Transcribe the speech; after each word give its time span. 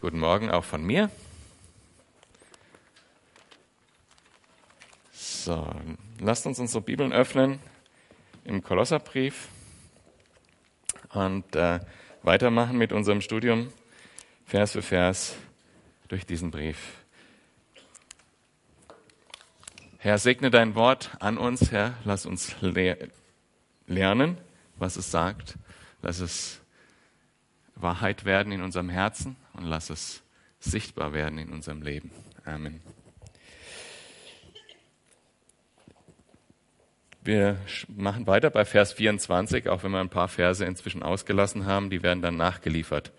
Guten 0.00 0.20
Morgen 0.20 0.48
auch 0.48 0.62
von 0.62 0.84
mir. 0.84 1.10
So, 5.10 5.68
lasst 6.20 6.46
uns 6.46 6.60
unsere 6.60 6.82
Bibeln 6.82 7.12
öffnen 7.12 7.58
im 8.44 8.62
Kolosserbrief 8.62 9.48
und 11.14 11.56
äh, 11.56 11.80
weitermachen 12.22 12.78
mit 12.78 12.92
unserem 12.92 13.20
Studium 13.20 13.72
Vers 14.46 14.70
für 14.70 14.82
Vers 14.82 15.34
durch 16.06 16.24
diesen 16.24 16.52
Brief. 16.52 16.78
Herr, 19.98 20.18
segne 20.18 20.52
dein 20.52 20.76
Wort 20.76 21.10
an 21.18 21.38
uns, 21.38 21.72
Herr, 21.72 21.94
lass 22.04 22.24
uns 22.24 22.54
le 22.60 23.10
lernen, 23.88 24.38
was 24.76 24.94
es 24.94 25.10
sagt, 25.10 25.56
lass 26.02 26.20
es 26.20 26.60
Wahrheit 27.80 28.24
werden 28.24 28.52
in 28.52 28.62
unserem 28.62 28.88
Herzen 28.88 29.36
und 29.54 29.64
lass 29.64 29.90
es 29.90 30.22
sichtbar 30.60 31.12
werden 31.12 31.38
in 31.38 31.50
unserem 31.50 31.82
Leben. 31.82 32.10
Amen. 32.44 32.80
Wir 37.22 37.58
machen 37.88 38.26
weiter 38.26 38.48
bei 38.50 38.64
Vers 38.64 38.94
24, 38.94 39.68
auch 39.68 39.82
wenn 39.82 39.90
wir 39.90 40.00
ein 40.00 40.08
paar 40.08 40.28
Verse 40.28 40.64
inzwischen 40.64 41.02
ausgelassen 41.02 41.66
haben, 41.66 41.90
die 41.90 42.02
werden 42.02 42.22
dann 42.22 42.36
nachgeliefert. 42.36 43.12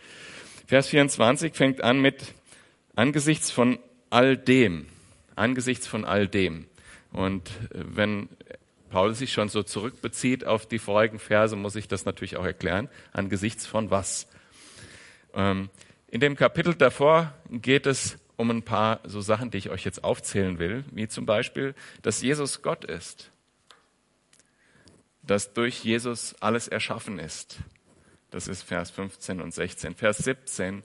Vers 0.66 0.88
24 0.90 1.54
fängt 1.54 1.82
an 1.84 2.02
mit 2.02 2.34
angesichts 2.96 3.52
von 3.52 3.78
all 4.10 4.36
dem, 4.36 4.88
angesichts 5.36 5.86
von 5.86 6.06
all 6.06 6.28
dem. 6.28 6.66
Und 7.12 7.52
wenn 7.72 8.30
Paulus 8.90 9.20
sich 9.20 9.32
schon 9.32 9.50
so 9.50 9.62
zurückbezieht 9.62 10.46
auf 10.46 10.66
die 10.66 10.80
vorigen 10.80 11.20
Verse, 11.20 11.56
muss 11.56 11.76
ich 11.76 11.88
das 11.88 12.06
natürlich 12.06 12.38
auch 12.38 12.46
erklären. 12.46 12.90
Angesichts 13.14 13.68
von 13.68 13.92
was? 13.92 14.28
Ähm, 15.34 15.70
in 16.08 16.20
dem 16.20 16.36
Kapitel 16.36 16.76
davor 16.76 17.34
geht 17.50 17.86
es 17.86 18.18
um 18.36 18.50
ein 18.52 18.64
paar 18.64 19.02
so 19.04 19.22
Sachen, 19.22 19.52
die 19.52 19.58
ich 19.58 19.70
euch 19.70 19.84
jetzt 19.84 20.04
aufzählen 20.04 20.60
will, 20.60 20.86
wie 20.92 21.08
zum 21.08 21.26
Beispiel, 21.26 21.76
dass 22.02 22.22
Jesus 22.22 22.62
Gott 22.62 22.86
ist, 22.86 23.32
dass 25.22 25.54
durch 25.54 25.84
Jesus 25.84 26.36
alles 26.40 26.68
erschaffen 26.68 27.20
ist. 27.20 27.58
Das 28.32 28.48
ist 28.48 28.64
Vers 28.64 28.92
15 28.92 29.42
und 29.42 29.54
16. 29.54 29.96
Vers 29.96 30.20
17, 30.20 30.84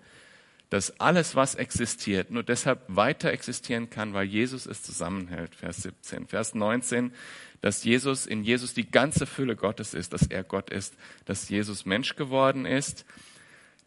dass 0.70 0.98
alles, 0.98 1.36
was 1.36 1.54
existiert, 1.54 2.30
nur 2.30 2.42
deshalb 2.42 2.82
weiter 2.88 3.30
existieren 3.30 3.90
kann, 3.90 4.14
weil 4.14 4.26
Jesus 4.26 4.66
es 4.66 4.82
zusammenhält. 4.82 5.54
Vers 5.54 5.82
17. 5.82 6.26
Vers 6.26 6.54
19, 6.54 7.12
dass 7.60 7.84
Jesus 7.84 8.26
in 8.26 8.42
Jesus 8.42 8.74
die 8.74 8.90
ganze 8.90 9.26
Fülle 9.26 9.56
Gottes 9.56 9.94
ist, 9.94 10.12
dass 10.12 10.26
er 10.26 10.42
Gott 10.42 10.70
ist, 10.70 10.96
dass 11.24 11.48
Jesus 11.48 11.86
Mensch 11.86 12.16
geworden 12.16 12.66
ist, 12.66 13.06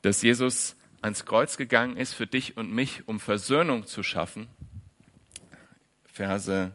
dass 0.02 0.22
Jesus 0.22 0.76
ans 1.02 1.26
Kreuz 1.26 1.58
gegangen 1.58 1.98
ist 1.98 2.14
für 2.14 2.28
dich 2.28 2.58
und 2.58 2.72
mich, 2.72 3.08
um 3.08 3.20
Versöhnung 3.20 3.86
zu 3.86 4.04
schaffen. 4.04 4.48
Verse 6.06 6.72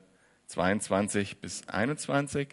22 0.47 1.39
bis 1.39 1.69
21. 1.69 2.48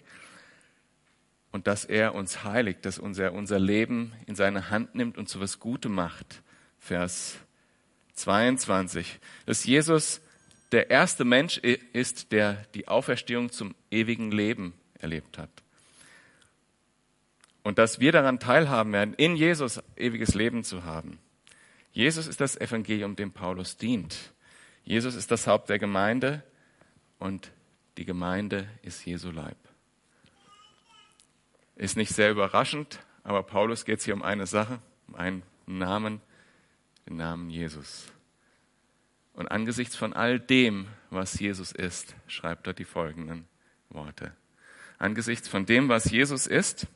Und 1.52 1.68
dass 1.68 1.86
er 1.86 2.16
uns 2.16 2.44
heiligt, 2.44 2.86
dass 2.86 3.00
unser, 3.00 3.34
unser 3.34 3.60
Leben 3.60 4.14
in 4.28 4.36
seine 4.36 4.70
Hand 4.70 4.96
nimmt 4.96 5.18
und 5.18 5.28
zu 5.28 5.40
was 5.40 5.60
Gutem 5.60 5.94
macht. 5.94 6.42
Vers 6.80 7.38
22. 8.14 9.20
Dass 9.46 9.66
Jesus 9.66 10.22
der 10.72 10.92
erste 10.92 11.26
Mensch 11.26 11.58
ist, 11.58 12.32
der 12.32 12.54
die 12.76 12.88
Auferstehung 12.88 13.52
zum 13.52 13.74
ewigen 13.90 14.32
Leben 14.32 14.74
erlebt 15.00 15.38
hat 15.38 15.50
und 17.64 17.78
dass 17.78 18.00
wir 18.00 18.12
daran 18.12 18.40
teilhaben 18.40 18.94
werden, 18.94 19.14
in 19.16 19.36
Jesus 19.36 19.82
ewiges 19.96 20.34
Leben 20.34 20.64
zu 20.64 20.84
haben. 20.84 21.20
Jesus 21.92 22.28
ist 22.28 22.40
das 22.42 22.56
Evangelium, 22.60 23.16
dem 23.16 23.32
Paulus 23.32 23.78
dient. 23.78 24.34
Jesus 24.84 25.16
ist 25.16 25.32
das 25.32 25.48
Haupt 25.48 25.70
der 25.70 25.80
Gemeinde 25.80 26.44
und 27.18 27.52
die 27.98 28.06
Gemeinde 28.06 28.68
ist 28.82 29.06
Jesu 29.06 29.32
Leib. 29.32 29.58
Ist 31.76 31.98
nicht 31.98 32.14
sehr 32.14 32.32
überraschend, 32.32 33.00
aber 33.24 33.44
Paulus 33.44 33.86
geht 33.86 34.00
es 34.00 34.06
hier 34.06 34.14
um 34.14 34.24
eine 34.24 34.48
Sache, 34.48 34.80
um 35.08 35.16
einen 35.16 35.44
Namen, 35.66 36.22
den 37.08 37.18
Namen 37.18 37.50
Jesus. 37.50 38.12
Und 39.34 39.48
angesichts 39.48 39.96
von 39.96 40.14
all 40.14 40.40
dem, 40.40 40.88
was 41.10 41.40
Jesus 41.40 41.72
ist, 41.72 42.16
schreibt 42.28 42.68
er 42.68 42.74
die 42.74 42.86
folgenden 42.86 43.48
Worte. 43.90 44.34
Angesichts 44.98 45.48
von 45.48 45.66
dem, 45.66 45.88
was 45.88 46.12
Jesus 46.12 46.48
ist, 46.48 46.88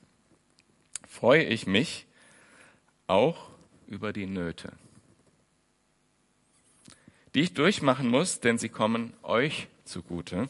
freue 1.13 1.43
ich 1.43 1.67
mich 1.67 2.07
auch 3.05 3.51
über 3.85 4.11
die 4.13 4.25
Nöte, 4.25 4.73
die 7.35 7.41
ich 7.41 7.53
durchmachen 7.53 8.09
muss, 8.09 8.39
denn 8.39 8.57
sie 8.57 8.69
kommen 8.69 9.13
euch 9.21 9.67
zugute. 9.85 10.49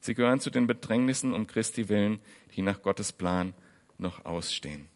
Sie 0.00 0.14
gehören 0.14 0.40
zu 0.40 0.50
den 0.50 0.66
Bedrängnissen 0.66 1.32
um 1.32 1.46
Christi 1.46 1.88
willen, 1.88 2.18
die 2.56 2.62
nach 2.62 2.82
Gottes 2.82 3.12
Plan 3.12 3.54
noch 3.98 4.24
ausstehen. 4.24 4.88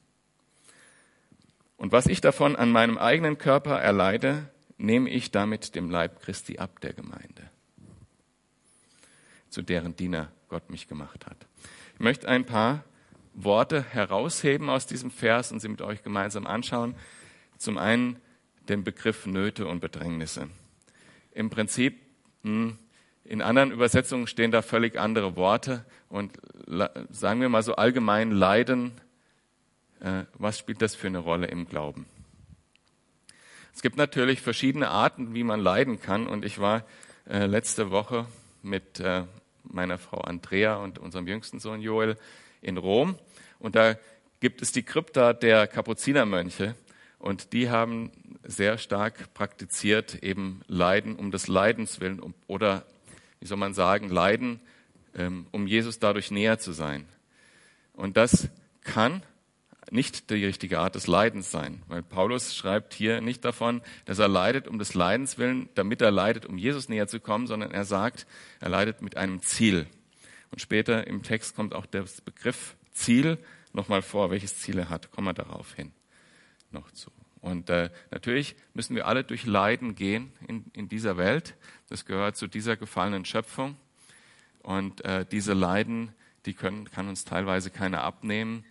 Und 1.77 1.93
was 1.93 2.07
ich 2.07 2.21
davon 2.21 2.57
an 2.57 2.73
meinem 2.73 2.99
eigenen 2.99 3.39
Körper 3.39 3.79
erleide, 3.79 4.51
nehme 4.79 5.11
ich 5.11 5.31
damit 5.31 5.77
dem 5.77 5.91
Leib 5.91 6.21
Christi 6.21 6.59
ab 6.59 6.81
der 6.81 6.93
Gemeinde, 6.93 7.51
zu 9.49 9.63
deren 9.63 9.95
Diener 9.95 10.33
Gott 10.49 10.71
mich 10.71 10.89
gemacht 10.89 11.25
hat. 11.27 11.47
Ich 11.95 12.01
möchte 12.01 12.27
ein 12.27 12.45
paar 12.45 12.85
Worte 13.35 13.83
herausheben 13.83 14.69
aus 14.69 14.87
diesem 14.87 15.11
Vers 15.11 15.53
und 15.53 15.61
sie 15.61 15.69
mit 15.69 15.83
euch 15.83 16.03
gemeinsam 16.03 16.47
anschauen. 16.47 16.95
Zum 17.59 17.79
einen 17.79 18.21
den 18.69 18.85
Begriff 18.85 19.27
Nöte 19.27 19.67
und 19.67 19.81
Bedrängnisse. 19.81 20.49
Im 21.33 21.51
Prinzip, 21.51 22.01
hm, 22.43 22.79
in 23.25 23.41
anderen 23.41 23.71
Übersetzungen 23.71 24.27
stehen 24.27 24.51
da 24.51 24.63
völlig 24.63 24.99
andere 24.99 25.37
Worte 25.37 25.85
und 26.09 26.39
sagen 27.11 27.41
wir 27.41 27.49
mal 27.49 27.63
so 27.63 27.77
allgemein 27.77 28.31
Leiden, 28.33 28.93
äh, 30.01 30.25
was 30.35 30.59
spielt 30.59 30.83
das 30.83 30.95
für 30.95 31.07
eine 31.07 31.19
Rolle 31.19 31.47
im 31.47 31.67
Glauben? 31.67 32.07
Es 33.75 33.81
gibt 33.81 33.97
natürlich 33.97 34.43
verschiedene 34.43 34.89
Arten, 34.89 35.35
wie 35.35 35.45
man 35.45 35.61
leiden 35.61 36.01
kann 36.01 36.27
und 36.27 36.45
ich 36.45 36.59
war 36.59 36.85
äh, 37.29 37.47
letzte 37.47 37.91
Woche 37.91 38.27
mit 38.63 39.01
äh, 39.01 39.25
meiner 39.65 39.99
Frau 39.99 40.21
Andrea 40.21 40.77
und 40.77 40.99
unserem 40.99 41.27
jüngsten 41.27 41.59
Sohn 41.61 41.81
Joel 41.81 42.19
in 42.63 42.79
Rom. 42.79 43.19
Und 43.59 43.77
da 43.77 43.97
gibt 44.41 44.63
es 44.63 44.73
die 44.73 44.83
Krypta 44.83 45.33
der 45.35 45.67
Kapuzinermönche. 45.67 46.75
Und 47.19 47.53
die 47.53 47.71
haben 47.71 48.11
sehr 48.43 48.79
stark 48.79 49.33
praktiziert, 49.35 50.23
eben 50.23 50.63
Leiden 50.67 51.15
um 51.17 51.31
des 51.31 51.47
Leidens 51.47 52.01
willen 52.01 52.21
oder, 52.47 52.85
wie 53.39 53.47
soll 53.47 53.59
man 53.59 53.75
sagen, 53.75 54.09
Leiden, 54.09 54.61
ähm, 55.15 55.47
um 55.53 55.67
Jesus 55.67 55.99
dadurch 55.99 56.31
näher 56.31 56.59
zu 56.59 56.73
sein. 56.73 57.07
Und 57.93 58.17
das 58.17 58.49
kann 58.83 59.23
nicht 59.91 60.31
die 60.31 60.45
richtige 60.45 60.79
Art 60.81 60.95
des 60.95 61.07
Leidens 61.07 61.51
sein, 61.51 61.83
weil 61.87 62.03
Paulus 62.03 62.57
schreibt 62.57 62.95
hier 62.95 63.21
nicht 63.21 63.45
davon, 63.45 63.83
dass 64.07 64.19
er 64.19 64.29
leidet 64.29 64.67
um 64.67 64.79
des 64.79 64.95
Leidens 64.95 65.39
willen, 65.39 65.69
damit 65.75 66.01
er 66.01 66.11
leidet, 66.11 66.47
um 66.47 66.57
Jesus 66.57 66.89
näher 66.89 67.07
zu 67.07 67.21
kommen, 67.21 67.47
sondern 67.47 67.71
er 67.71 67.85
sagt, 67.85 68.27
er 68.61 68.71
leidet 68.71 69.03
mit 69.03 69.17
einem 69.17 69.43
Ziel. 69.43 69.87
Und 70.53 70.61
später 70.61 71.07
im 71.07 71.23
Text 71.23 71.57
kommt 71.57 71.75
auch 71.75 71.87
der 71.87 72.05
Begriff 72.25 72.77
Ziel 72.93 73.39
nochmal 73.73 74.03
vor, 74.03 74.31
welches 74.31 74.59
Ziel 74.59 74.79
er 74.79 74.91
hat. 74.91 75.11
Kommen 75.11 75.27
wir 75.27 75.35
darauf 75.35 75.75
hin 75.75 75.93
noch 76.73 76.91
zu. 76.93 77.11
Und 77.41 77.71
äh, 77.71 77.91
natürlich 78.11 78.55
müssen 78.73 78.95
wir 78.95 79.07
alle 79.07 79.25
durch 79.25 79.47
Leiden 79.47 79.95
gehen 79.95 80.33
in, 80.47 80.65
in 80.75 80.89
dieser 80.89 81.17
Welt. 81.17 81.55
Das 81.89 82.05
gehört 82.05 82.37
zu 82.37 82.47
dieser 82.47 82.77
gefallenen 82.77 83.25
Schöpfung. 83.25 83.77
Und 84.63 85.05
äh, 85.05 85.27
diese 85.27 85.53
Leiden, 85.53 86.15
die 86.47 86.55
können, 86.55 86.89
kann 86.91 87.09
uns 87.09 87.25
teilweise 87.25 87.71
keiner 87.71 88.03
abnehmen. 88.03 88.65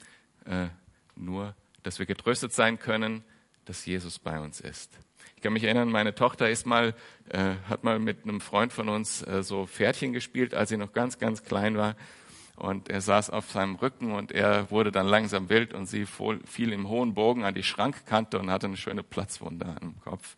Äh, 0.45 0.67
nur, 1.15 1.53
dass 1.83 1.99
wir 1.99 2.05
getröstet 2.05 2.53
sein 2.53 2.79
können, 2.79 3.23
dass 3.65 3.85
Jesus 3.85 4.19
bei 4.19 4.39
uns 4.39 4.61
ist. 4.61 4.97
Ich 5.35 5.41
kann 5.41 5.53
mich 5.53 5.63
erinnern, 5.63 5.89
meine 5.89 6.13
Tochter 6.13 6.49
ist 6.49 6.65
mal, 6.65 6.93
äh, 7.29 7.55
hat 7.67 7.83
mal 7.83 7.99
mit 7.99 8.23
einem 8.23 8.41
Freund 8.41 8.71
von 8.71 8.89
uns 8.89 9.21
äh, 9.23 9.43
so 9.43 9.65
Pferdchen 9.65 10.13
gespielt, 10.13 10.53
als 10.53 10.69
sie 10.69 10.77
noch 10.77 10.93
ganz, 10.93 11.19
ganz 11.19 11.43
klein 11.43 11.77
war. 11.77 11.95
Und 12.55 12.89
er 12.89 13.01
saß 13.01 13.31
auf 13.31 13.49
seinem 13.49 13.75
Rücken 13.75 14.11
und 14.11 14.31
er 14.31 14.69
wurde 14.69 14.91
dann 14.91 15.07
langsam 15.07 15.49
wild 15.49 15.73
und 15.73 15.87
sie 15.87 16.05
fiel 16.05 16.71
im 16.73 16.89
hohen 16.89 17.15
Bogen 17.15 17.43
an 17.43 17.55
die 17.55 17.63
Schrankkante 17.63 18.37
und 18.37 18.51
hatte 18.51 18.67
eine 18.67 18.77
schöne 18.77 19.01
Platzwunde 19.01 19.75
am 19.81 19.99
Kopf. 20.01 20.35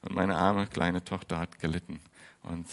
Und 0.00 0.14
meine 0.14 0.36
arme 0.36 0.66
kleine 0.66 1.04
Tochter 1.04 1.38
hat 1.38 1.58
gelitten. 1.58 2.00
Und 2.42 2.66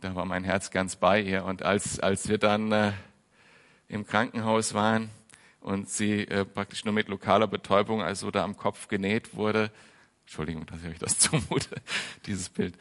da 0.00 0.14
war 0.14 0.26
mein 0.26 0.44
Herz 0.44 0.70
ganz 0.70 0.96
bei 0.96 1.20
ihr. 1.20 1.44
Und 1.44 1.62
als, 1.62 1.98
als 1.98 2.28
wir 2.28 2.38
dann 2.38 2.70
äh, 2.70 2.92
im 3.88 4.06
Krankenhaus 4.06 4.74
waren 4.74 5.10
und 5.60 5.88
sie 5.88 6.22
äh, 6.28 6.44
praktisch 6.44 6.84
nur 6.84 6.94
mit 6.94 7.08
lokaler 7.08 7.46
Betäubung, 7.46 8.02
also 8.02 8.30
da 8.30 8.44
am 8.44 8.56
Kopf 8.56 8.88
genäht 8.88 9.34
wurde, 9.34 9.70
Entschuldigung, 10.32 10.64
dass 10.64 10.82
ich 10.82 10.88
euch 10.88 10.98
das 10.98 11.18
zumute, 11.18 11.82
dieses 12.24 12.48
Bild. 12.48 12.74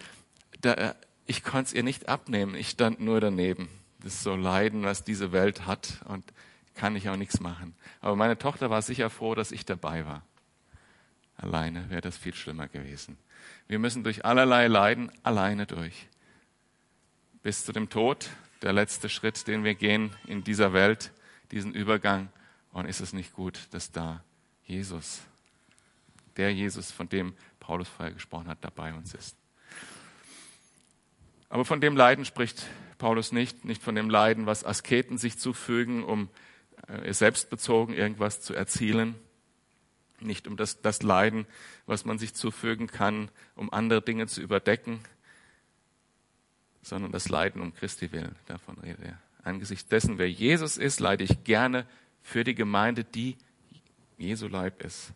Da, 0.62 0.74
äh, 0.74 0.95
ich 1.25 1.44
konnte 1.44 1.68
es 1.68 1.74
ihr 1.74 1.83
nicht 1.83 2.07
abnehmen, 2.07 2.56
ich 2.56 2.69
stand 2.69 3.01
nur 3.01 3.19
daneben. 3.19 3.68
Das 4.00 4.13
ist 4.13 4.24
so 4.24 4.38
Leiden, 4.38 4.83
was 4.83 5.03
diese 5.03 5.33
Welt 5.33 5.65
hat 5.65 6.00
und 6.06 6.24
kann 6.75 6.95
ich 6.95 7.09
auch 7.09 7.18
nichts 7.18 7.42
machen. 7.42 7.75
Aber 8.00 8.15
meine 8.15 8.38
Tochter 8.38 8.69
war 8.69 8.81
sicher 8.81 9.09
froh, 9.09 9.36
dass 9.36 9.51
ich 9.51 9.65
dabei 9.65 10.06
war. 10.06 10.24
alleine 11.36 11.89
wäre 11.89 12.00
das 12.00 12.15
viel 12.18 12.33
schlimmer 12.33 12.69
gewesen. 12.69 13.18
Wir 13.68 13.80
müssen 13.80 14.06
durch 14.06 14.24
allerlei 14.24 14.68
Leiden 14.68 15.12
alleine 15.21 15.65
durch. 15.65 16.07
Bis 17.44 17.65
zu 17.65 17.74
dem 17.74 17.89
Tod, 17.89 18.30
der 18.62 18.71
letzte 18.71 19.09
Schritt, 19.09 19.45
den 19.47 19.65
wir 19.65 19.75
gehen 19.75 20.15
in 20.25 20.45
dieser 20.45 20.71
Welt, 20.71 21.12
diesen 21.51 21.74
Übergang. 21.74 22.30
Und 22.71 22.86
ist 22.86 23.01
es 23.01 23.12
nicht 23.12 23.33
gut, 23.33 23.68
dass 23.71 23.92
da 23.92 24.24
Jesus, 24.63 25.24
der 26.42 26.52
Jesus, 26.52 26.92
von 26.92 27.08
dem 27.08 27.36
Paulus 27.60 27.88
vorher 27.88 28.16
gesprochen 28.16 28.48
hat, 28.48 28.58
dabei 28.62 28.96
uns 28.96 29.14
ist. 29.14 29.38
Aber 31.50 31.66
von 31.66 31.82
dem 31.82 31.96
Leiden 31.96 32.26
spricht 32.26 32.66
Paulus 32.98 33.32
nicht, 33.32 33.64
nicht 33.64 33.84
von 33.84 33.94
dem 33.94 34.10
Leiden, 34.10 34.48
was 34.48 34.66
Asketen 34.66 35.20
sich 35.20 35.38
zufügen, 35.38 36.04
um 36.04 36.30
äh, 36.88 37.14
selbstbezogen 37.14 37.94
irgendwas 37.94 38.42
zu 38.42 38.56
erzielen, 38.56 39.14
nicht 40.20 40.48
um 40.48 40.58
das, 40.58 40.82
das 40.82 41.04
Leiden, 41.04 41.46
was 41.86 42.06
man 42.06 42.18
sich 42.18 42.34
zufügen 42.34 42.88
kann, 42.88 43.30
um 43.56 43.72
andere 43.72 44.02
Dinge 44.02 44.26
zu 44.26 44.42
überdecken, 44.42 45.00
sondern 46.82 47.12
das 47.12 47.30
Leiden 47.30 47.62
um 47.62 47.76
Christi 47.76 48.12
willen. 48.12 48.36
Davon 48.48 48.80
redet 48.80 49.06
er. 49.06 49.22
Angesichts 49.44 49.88
dessen, 49.88 50.18
wer 50.18 50.30
Jesus 50.30 50.78
ist, 50.78 51.00
leide 51.00 51.24
ich 51.24 51.44
gerne 51.44 51.86
für 52.24 52.44
die 52.44 52.56
Gemeinde, 52.56 53.04
die 53.04 53.38
Jesu 54.18 54.48
Leib 54.48 54.82
ist. 54.84 55.14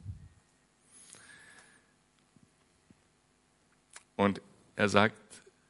Und 4.15 4.41
er 4.75 4.89
sagt 4.89 5.15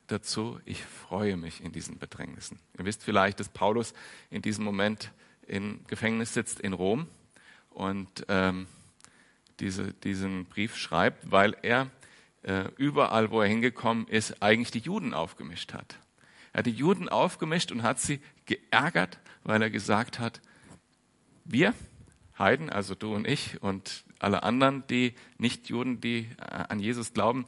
dazu, 0.08 0.60
ich 0.66 0.84
freue 0.84 1.38
mich 1.38 1.64
in 1.64 1.72
diesen 1.72 1.98
Bedrängnissen. 1.98 2.60
Ihr 2.78 2.86
wisst 2.86 3.04
vielleicht, 3.04 3.40
dass 3.40 3.50
Paulus 3.50 3.94
in 4.30 4.42
diesem 4.42 4.64
Moment 4.64 5.12
im 5.48 5.86
Gefängnis 5.88 6.34
sitzt 6.34 6.60
in 6.60 6.74
Rom 6.74 7.08
und 7.70 8.26
ähm, 8.30 8.68
diese, 9.60 9.94
diesen 9.94 10.46
Brief 10.46 10.76
schreibt, 10.76 11.32
weil 11.32 11.56
er 11.62 11.90
äh, 12.44 12.66
überall, 12.78 13.32
wo 13.32 13.42
er 13.42 13.48
hingekommen 13.48 14.08
ist, 14.08 14.42
eigentlich 14.42 14.72
die 14.72 14.80
Juden 14.80 15.14
aufgemischt 15.14 15.74
hat. 15.74 15.98
Er 16.54 16.60
hat 16.60 16.66
die 16.68 16.72
Juden 16.72 17.10
aufgemischt 17.10 17.72
und 17.72 17.84
hat 17.84 18.00
sie 18.00 18.20
geärgert, 18.46 19.20
weil 19.44 19.62
er 19.62 19.70
gesagt 19.70 20.20
hat, 20.20 20.42
wir, 21.44 21.74
Heiden, 22.38 22.70
also 22.70 22.96
du 22.96 23.14
und 23.16 23.28
ich 23.28 23.62
und 23.62 24.04
alle 24.20 24.44
anderen, 24.44 24.86
die 24.88 25.14
Nicht-Juden, 25.38 26.02
die 26.02 26.30
äh, 26.38 26.66
an 26.70 26.80
Jesus 26.80 27.14
glauben, 27.14 27.46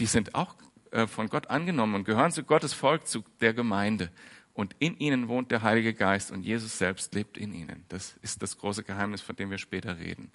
die 0.00 0.06
sind 0.06 0.34
auch 0.34 0.56
äh, 0.90 1.06
von 1.06 1.28
Gott 1.28 1.48
angenommen 1.48 1.94
und 1.94 2.04
gehören 2.04 2.32
zu 2.32 2.42
Gottes 2.42 2.72
Volk, 2.72 3.06
zu 3.06 3.22
der 3.40 3.54
Gemeinde. 3.54 4.10
Und 4.52 4.74
in 4.78 4.96
ihnen 4.98 5.28
wohnt 5.28 5.50
der 5.50 5.62
Heilige 5.62 5.94
Geist 5.94 6.32
und 6.32 6.42
Jesus 6.42 6.76
selbst 6.76 7.14
lebt 7.14 7.38
in 7.38 7.54
ihnen. 7.54 7.84
Das 7.88 8.16
ist 8.22 8.42
das 8.42 8.58
große 8.58 8.82
Geheimnis, 8.82 9.20
von 9.20 9.36
dem 9.36 9.50
wir 9.50 9.58
später 9.58 9.98
reden. 9.98 10.32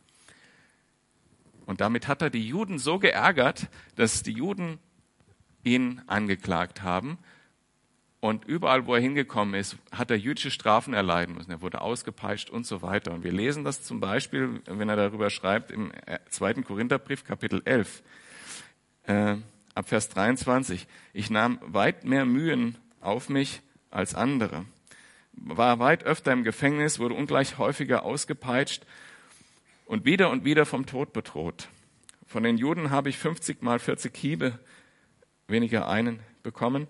Und 1.65 1.81
damit 1.81 2.07
hat 2.07 2.21
er 2.21 2.29
die 2.29 2.47
Juden 2.47 2.79
so 2.79 2.99
geärgert, 2.99 3.67
dass 3.95 4.23
die 4.23 4.31
Juden 4.31 4.79
ihn 5.63 6.01
angeklagt 6.07 6.83
haben. 6.83 7.17
Und 8.19 8.45
überall, 8.45 8.87
wo 8.87 8.95
er 8.95 9.01
hingekommen 9.01 9.53
ist, 9.55 9.77
hat 9.91 10.09
er 10.09 10.17
jüdische 10.17 10.49
Strafen 10.49 10.93
erleiden 10.93 11.35
müssen. 11.35 11.51
Er 11.51 11.61
wurde 11.61 11.81
ausgepeitscht 11.81 12.49
und 12.49 12.65
so 12.65 12.81
weiter. 12.81 13.11
Und 13.13 13.23
wir 13.23 13.31
lesen 13.31 13.63
das 13.63 13.83
zum 13.83 13.99
Beispiel, 13.99 14.61
wenn 14.65 14.89
er 14.89 14.95
darüber 14.95 15.29
schreibt, 15.29 15.69
im 15.71 15.91
äh, 16.05 16.19
zweiten 16.29 16.63
Korintherbrief, 16.63 17.23
Kapitel 17.23 17.61
11, 17.65 18.01
äh, 19.03 19.35
ab 19.75 19.89
Vers 19.89 20.09
23. 20.09 20.87
Ich 21.13 21.29
nahm 21.29 21.59
weit 21.61 22.05
mehr 22.05 22.25
Mühen 22.25 22.77
auf 23.01 23.29
mich 23.29 23.61
als 23.91 24.15
andere, 24.15 24.65
war 25.33 25.79
weit 25.79 26.03
öfter 26.05 26.31
im 26.31 26.43
Gefängnis, 26.43 26.97
wurde 26.97 27.13
ungleich 27.13 27.57
häufiger 27.57 28.03
ausgepeitscht 28.03 28.85
und 29.85 30.05
wieder 30.05 30.31
und 30.31 30.45
wieder 30.45 30.65
vom 30.65 30.85
Tod 30.85 31.13
bedroht. 31.13 31.67
Von 32.25 32.43
den 32.43 32.57
Juden 32.57 32.89
habe 32.89 33.09
ich 33.09 33.17
50 33.17 33.61
mal 33.61 33.79
40 33.79 34.15
Hiebe, 34.15 34.57
weniger 35.47 35.87
einen, 35.87 36.19
bekommen. 36.41 36.87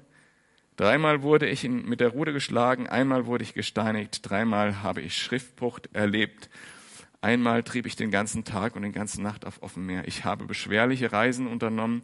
Dreimal 0.77 1.21
wurde 1.21 1.47
ich 1.47 1.67
mit 1.67 1.99
der 1.99 2.09
Rude 2.09 2.33
geschlagen, 2.33 2.87
einmal 2.87 3.25
wurde 3.25 3.43
ich 3.43 3.53
gesteinigt, 3.53 4.29
dreimal 4.29 4.83
habe 4.83 5.01
ich 5.01 5.17
Schriftbruch 5.17 5.79
erlebt, 5.93 6.49
einmal 7.21 7.63
trieb 7.63 7.85
ich 7.85 7.95
den 7.95 8.11
ganzen 8.11 8.43
Tag 8.43 8.75
und 8.75 8.81
den 8.81 8.91
ganzen 8.91 9.23
Nacht 9.23 9.45
auf 9.45 9.63
offem 9.63 9.85
Meer. 9.85 10.07
Ich 10.07 10.25
habe 10.25 10.45
beschwerliche 10.45 11.11
Reisen 11.11 11.47
unternommen 11.47 12.03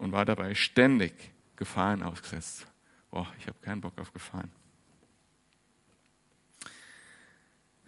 und 0.00 0.12
war 0.12 0.24
dabei 0.24 0.54
ständig 0.54 1.12
Gefahren 1.56 2.02
ausgesetzt. 2.02 2.66
Boah, 3.10 3.26
ich 3.38 3.46
habe 3.46 3.58
keinen 3.60 3.82
Bock 3.82 3.98
auf 3.98 4.12
Gefahren. 4.12 4.50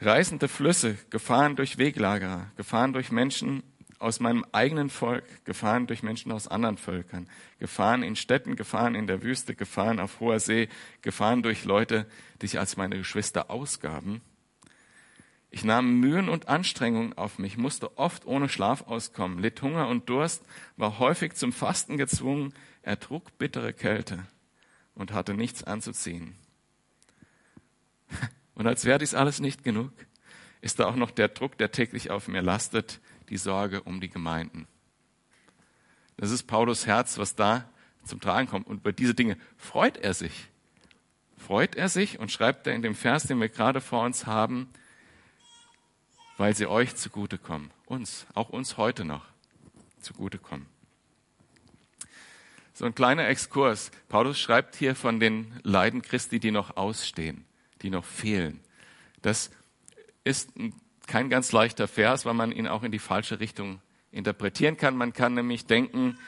Reißende 0.00 0.48
Flüsse, 0.48 0.98
Gefahren 1.10 1.56
durch 1.56 1.78
Weglagerer, 1.78 2.50
Gefahren 2.56 2.92
durch 2.92 3.10
Menschen 3.12 3.62
aus 3.98 4.20
meinem 4.20 4.44
eigenen 4.52 4.90
Volk, 4.90 5.44
Gefahren 5.44 5.86
durch 5.86 6.02
Menschen 6.02 6.32
aus 6.32 6.48
anderen 6.48 6.76
Völkern, 6.76 7.30
Gefahren 7.60 8.02
in 8.02 8.16
Städten, 8.16 8.56
Gefahren 8.56 8.94
in 8.94 9.06
der 9.06 9.22
Wüste, 9.22 9.54
Gefahren 9.54 10.00
auf 10.00 10.20
hoher 10.20 10.40
See, 10.40 10.68
Gefahren 11.02 11.42
durch 11.42 11.64
Leute, 11.64 12.06
die 12.42 12.48
sich 12.48 12.58
als 12.58 12.76
meine 12.76 12.98
Geschwister 12.98 13.48
ausgaben. 13.48 14.20
Ich 15.54 15.64
nahm 15.64 16.00
Mühen 16.00 16.30
und 16.30 16.48
Anstrengungen 16.48 17.12
auf 17.12 17.38
mich, 17.38 17.58
musste 17.58 17.98
oft 17.98 18.24
ohne 18.24 18.48
Schlaf 18.48 18.86
auskommen, 18.88 19.38
litt 19.38 19.60
Hunger 19.60 19.86
und 19.86 20.08
Durst, 20.08 20.42
war 20.78 20.98
häufig 20.98 21.34
zum 21.34 21.52
Fasten 21.52 21.98
gezwungen, 21.98 22.54
ertrug 22.80 23.36
bittere 23.36 23.74
Kälte 23.74 24.24
und 24.94 25.12
hatte 25.12 25.34
nichts 25.34 25.62
anzuziehen. 25.62 26.34
Und 28.54 28.66
als 28.66 28.84
wäre 28.84 28.98
dies 28.98 29.14
alles 29.14 29.40
nicht 29.40 29.64
genug, 29.64 29.92
ist 30.60 30.78
da 30.78 30.86
auch 30.86 30.94
noch 30.94 31.10
der 31.10 31.28
Druck, 31.28 31.56
der 31.56 31.72
täglich 31.72 32.10
auf 32.10 32.28
mir 32.28 32.42
lastet, 32.42 33.00
die 33.30 33.38
Sorge 33.38 33.82
um 33.82 34.00
die 34.00 34.10
Gemeinden. 34.10 34.66
Das 36.18 36.30
ist 36.30 36.44
Paulus 36.44 36.86
Herz, 36.86 37.16
was 37.16 37.34
da 37.34 37.68
zum 38.04 38.20
Tragen 38.20 38.48
kommt. 38.48 38.66
Und 38.66 38.78
über 38.78 38.92
diese 38.92 39.14
Dinge 39.14 39.38
freut 39.56 39.96
er 39.96 40.12
sich. 40.12 40.48
Freut 41.38 41.74
er 41.74 41.88
sich 41.88 42.18
und 42.18 42.30
schreibt 42.30 42.66
er 42.66 42.74
in 42.74 42.82
dem 42.82 42.94
Vers, 42.94 43.24
den 43.24 43.40
wir 43.40 43.48
gerade 43.48 43.80
vor 43.80 44.04
uns 44.04 44.26
haben, 44.26 44.68
weil 46.36 46.54
sie 46.54 46.66
euch 46.66 46.96
zugutekommen. 46.96 47.70
Uns, 47.86 48.26
auch 48.34 48.48
uns 48.48 48.76
heute 48.76 49.04
noch 49.04 49.24
zugutekommen. 50.00 50.66
So 52.74 52.86
ein 52.86 52.94
kleiner 52.94 53.28
Exkurs. 53.28 53.90
Paulus 54.08 54.40
schreibt 54.40 54.76
hier 54.76 54.94
von 54.94 55.20
den 55.20 55.60
Leiden 55.62 56.02
Christi, 56.02 56.40
die 56.40 56.50
noch 56.50 56.76
ausstehen 56.76 57.44
die 57.82 57.90
noch 57.90 58.04
fehlen. 58.04 58.60
Das 59.20 59.50
ist 60.24 60.50
kein 61.06 61.30
ganz 61.30 61.52
leichter 61.52 61.88
Vers, 61.88 62.24
weil 62.24 62.34
man 62.34 62.52
ihn 62.52 62.66
auch 62.66 62.82
in 62.82 62.92
die 62.92 62.98
falsche 62.98 63.40
Richtung 63.40 63.80
interpretieren 64.10 64.76
kann. 64.76 64.96
Man 64.96 65.12
kann 65.12 65.34
nämlich 65.34 65.66
denken, 65.66 66.18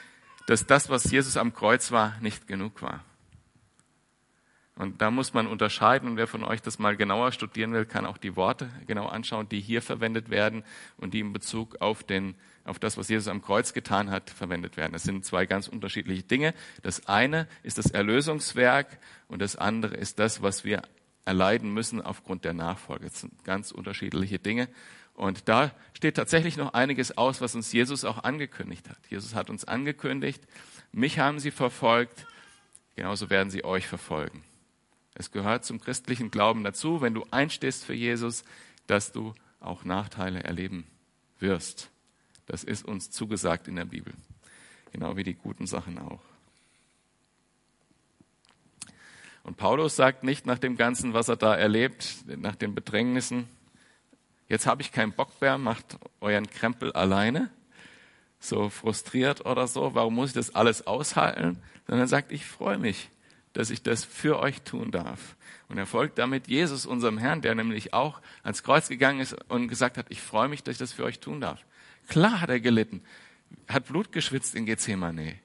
dass 0.47 0.65
das, 0.65 0.89
was 0.89 1.09
Jesus 1.09 1.37
am 1.37 1.53
Kreuz 1.53 1.91
war, 1.91 2.17
nicht 2.19 2.47
genug 2.47 2.81
war. 2.81 3.03
Und 4.77 5.01
da 5.01 5.09
muss 5.09 5.33
man 5.33 5.47
unterscheiden. 5.47 6.09
Und 6.09 6.17
wer 6.17 6.27
von 6.27 6.43
euch 6.43 6.61
das 6.61 6.79
mal 6.79 6.97
genauer 6.97 7.31
studieren 7.31 7.71
will, 7.71 7.85
kann 7.85 8.05
auch 8.05 8.17
die 8.17 8.35
Worte 8.35 8.69
genau 8.87 9.07
anschauen, 9.07 9.47
die 9.47 9.61
hier 9.61 9.81
verwendet 9.81 10.29
werden 10.29 10.63
und 10.97 11.13
die 11.13 11.21
in 11.21 11.31
Bezug 11.31 11.77
auf, 11.79 12.03
den, 12.03 12.35
auf 12.65 12.77
das, 12.77 12.97
was 12.97 13.07
Jesus 13.07 13.29
am 13.29 13.41
Kreuz 13.41 13.73
getan 13.73 14.11
hat, 14.11 14.29
verwendet 14.29 14.75
werden. 14.75 14.91
Das 14.91 15.03
sind 15.03 15.23
zwei 15.23 15.45
ganz 15.45 15.69
unterschiedliche 15.69 16.23
Dinge. 16.23 16.53
Das 16.83 17.07
eine 17.07 17.47
ist 17.63 17.77
das 17.77 17.89
Erlösungswerk 17.89 18.99
und 19.29 19.41
das 19.41 19.55
andere 19.55 19.95
ist 19.95 20.19
das, 20.19 20.41
was 20.41 20.65
wir 20.65 20.81
erleiden 21.23 21.73
müssen 21.73 22.01
aufgrund 22.01 22.43
der 22.43 22.53
Nachfolge. 22.53 23.05
Das 23.05 23.21
sind 23.21 23.45
ganz 23.45 23.71
unterschiedliche 23.71 24.39
Dinge. 24.39 24.67
Und 25.13 25.47
da 25.47 25.71
steht 25.93 26.15
tatsächlich 26.15 26.57
noch 26.57 26.73
einiges 26.73 27.17
aus, 27.17 27.39
was 27.39 27.55
uns 27.55 27.71
Jesus 27.71 28.03
auch 28.03 28.25
angekündigt 28.25 28.89
hat. 28.89 28.99
Jesus 29.09 29.33
hat 29.33 29.49
uns 29.49 29.63
angekündigt, 29.63 30.43
mich 30.91 31.19
haben 31.19 31.39
sie 31.39 31.51
verfolgt, 31.51 32.27
genauso 32.97 33.29
werden 33.29 33.49
sie 33.49 33.63
euch 33.63 33.87
verfolgen. 33.87 34.43
Es 35.15 35.31
gehört 35.31 35.63
zum 35.63 35.79
christlichen 35.79 36.29
Glauben 36.29 36.63
dazu, 36.63 37.01
wenn 37.01 37.13
du 37.13 37.25
einstehst 37.31 37.85
für 37.85 37.93
Jesus, 37.93 38.43
dass 38.85 39.13
du 39.13 39.33
auch 39.61 39.85
Nachteile 39.85 40.43
erleben 40.43 40.85
wirst. 41.39 41.89
Das 42.45 42.63
ist 42.63 42.85
uns 42.85 43.09
zugesagt 43.09 43.67
in 43.67 43.77
der 43.77 43.85
Bibel. 43.85 44.13
Genau 44.91 45.17
wie 45.17 45.23
die 45.23 45.33
guten 45.33 45.67
Sachen 45.67 45.97
auch. 45.97 46.19
Und 49.43 49.57
Paulus 49.57 49.95
sagt 49.95 50.23
nicht 50.23 50.45
nach 50.45 50.59
dem 50.59 50.75
Ganzen, 50.75 51.13
was 51.13 51.29
er 51.29 51.37
da 51.37 51.55
erlebt, 51.55 52.25
nach 52.25 52.55
den 52.55 52.75
Bedrängnissen, 52.75 53.47
jetzt 54.49 54.67
habe 54.67 54.81
ich 54.81 54.91
keinen 54.91 55.13
Bock 55.13 55.39
mehr, 55.39 55.57
macht 55.57 55.97
euren 56.19 56.49
Krempel 56.49 56.91
alleine, 56.93 57.49
so 58.39 58.69
frustriert 58.69 59.45
oder 59.45 59.67
so, 59.67 59.93
warum 59.93 60.15
muss 60.15 60.29
ich 60.29 60.35
das 60.35 60.55
alles 60.55 60.87
aushalten? 60.87 61.61
Sondern 61.85 62.05
er 62.05 62.07
sagt, 62.07 62.31
ich 62.31 62.45
freue 62.45 62.77
mich, 62.77 63.09
dass 63.55 63.69
ich 63.69 63.81
das 63.81 64.03
für 64.03 64.37
euch 64.39 64.61
tun 64.63 64.91
darf. 64.91 65.37
Und 65.69 65.77
er 65.77 65.85
folgt 65.85 66.17
damit 66.17 66.47
Jesus, 66.47 66.85
unserem 66.85 67.17
Herrn, 67.17 67.41
der 67.41 67.55
nämlich 67.55 67.93
auch 67.93 68.21
ans 68.43 68.63
Kreuz 68.63 68.89
gegangen 68.89 69.21
ist 69.21 69.33
und 69.49 69.69
gesagt 69.69 69.97
hat, 69.97 70.07
ich 70.09 70.21
freue 70.21 70.49
mich, 70.49 70.61
dass 70.61 70.73
ich 70.73 70.79
das 70.79 70.91
für 70.91 71.05
euch 71.05 71.21
tun 71.21 71.39
darf. 71.39 71.65
Klar 72.09 72.41
hat 72.41 72.49
er 72.49 72.59
gelitten, 72.59 73.01
hat 73.69 73.85
Blut 73.85 74.11
geschwitzt 74.11 74.55
in 74.55 74.65
Gethsemane 74.65 75.39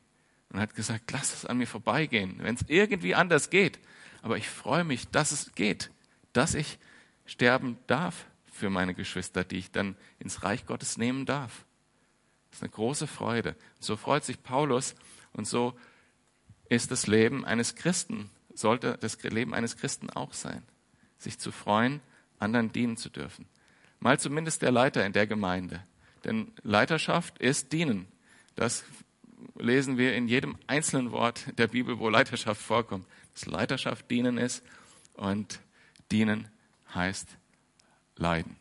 und 0.53 0.59
hat 0.59 0.75
gesagt, 0.75 1.13
lass 1.13 1.33
es 1.33 1.47
an 1.47 1.59
mir 1.59 1.69
vorbeigehen, 1.69 2.41
wenn 2.43 2.57
es 2.57 2.65
irgendwie 2.67 3.15
anders 3.15 3.49
geht. 3.49 3.79
Aber 4.23 4.37
ich 4.37 4.49
freue 4.49 4.83
mich, 4.83 5.09
dass 5.09 5.31
es 5.31 5.53
geht, 5.55 5.91
dass 6.33 6.55
ich 6.55 6.81
sterben 7.27 7.79
darf 7.87 8.27
für 8.53 8.71
meine 8.71 8.93
Geschwister, 8.93 9.45
die 9.45 9.59
ich 9.59 9.71
dann 9.71 9.95
ins 10.19 10.43
Reich 10.43 10.67
Gottes 10.67 10.99
nehmen 10.99 11.27
darf. 11.27 11.65
Das 12.51 12.59
ist 12.59 12.63
eine 12.65 12.71
große 12.71 13.07
Freude. 13.07 13.55
So 13.79 13.97
freut 13.97 14.25
sich 14.25 14.43
Paulus 14.43 14.97
und 15.33 15.47
so 15.47 15.79
ist 16.71 16.91
das 16.91 17.07
Leben 17.07 17.45
eines 17.45 17.75
Christen, 17.75 18.31
sollte 18.55 18.97
das 18.99 19.23
Leben 19.23 19.53
eines 19.53 19.77
Christen 19.77 20.09
auch 20.09 20.33
sein, 20.33 20.63
sich 21.19 21.39
zu 21.39 21.53
freuen, 21.53 22.01
anderen 22.39 22.73
dienen 22.73 22.97
zu 22.97 23.11
dürfen. 23.11 23.47
Mal 23.99 24.19
zumindest 24.19 24.63
der 24.63 24.71
Leiter 24.71 25.05
in 25.05 25.13
der 25.13 25.27
Gemeinde. 25.27 25.85
Denn 26.25 26.53
Leiterschaft 26.63 27.39
ist 27.39 27.73
dienen. 27.73 28.07
Das 28.55 28.85
lesen 29.59 29.99
wir 29.99 30.15
in 30.15 30.29
jedem 30.29 30.57
einzelnen 30.67 31.13
Wort 31.13 31.47
der 31.59 31.67
Bibel, 31.67 31.99
wo 31.99 32.09
Leiterschaft 32.09 32.63
vorkommt. 32.63 33.07
Dass 33.35 33.47
Leiterschaft 33.47 34.11
dienen 34.11 34.39
ist 34.39 34.63
und 35.15 35.61
dienen 36.11 36.49
heißt 36.95 37.29
leiden. 38.17 38.57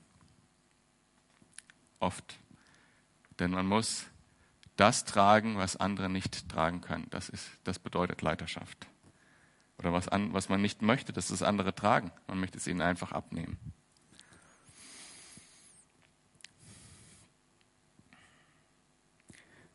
Oft. 2.00 2.38
Denn 3.39 3.51
man 3.51 3.68
muss 3.68 4.06
das 4.80 5.04
tragen, 5.06 5.58
was 5.58 5.76
andere 5.76 6.10
nicht 6.10 6.48
tragen 6.50 6.82
können. 6.82 7.08
Das, 7.10 7.30
ist, 7.30 7.50
das 7.64 7.80
bedeutet 7.80 8.22
Leiterschaft. 8.22 8.88
Oder 9.78 9.94
was, 9.94 10.08
an, 10.08 10.34
was 10.34 10.50
man 10.50 10.62
nicht 10.62 10.82
möchte, 10.82 11.14
dass 11.14 11.30
es 11.30 11.44
andere 11.44 11.76
tragen. 11.76 12.12
Man 12.28 12.40
möchte 12.40 12.58
es 12.58 12.68
ihnen 12.68 12.82
einfach 12.82 13.12
abnehmen. 13.12 13.58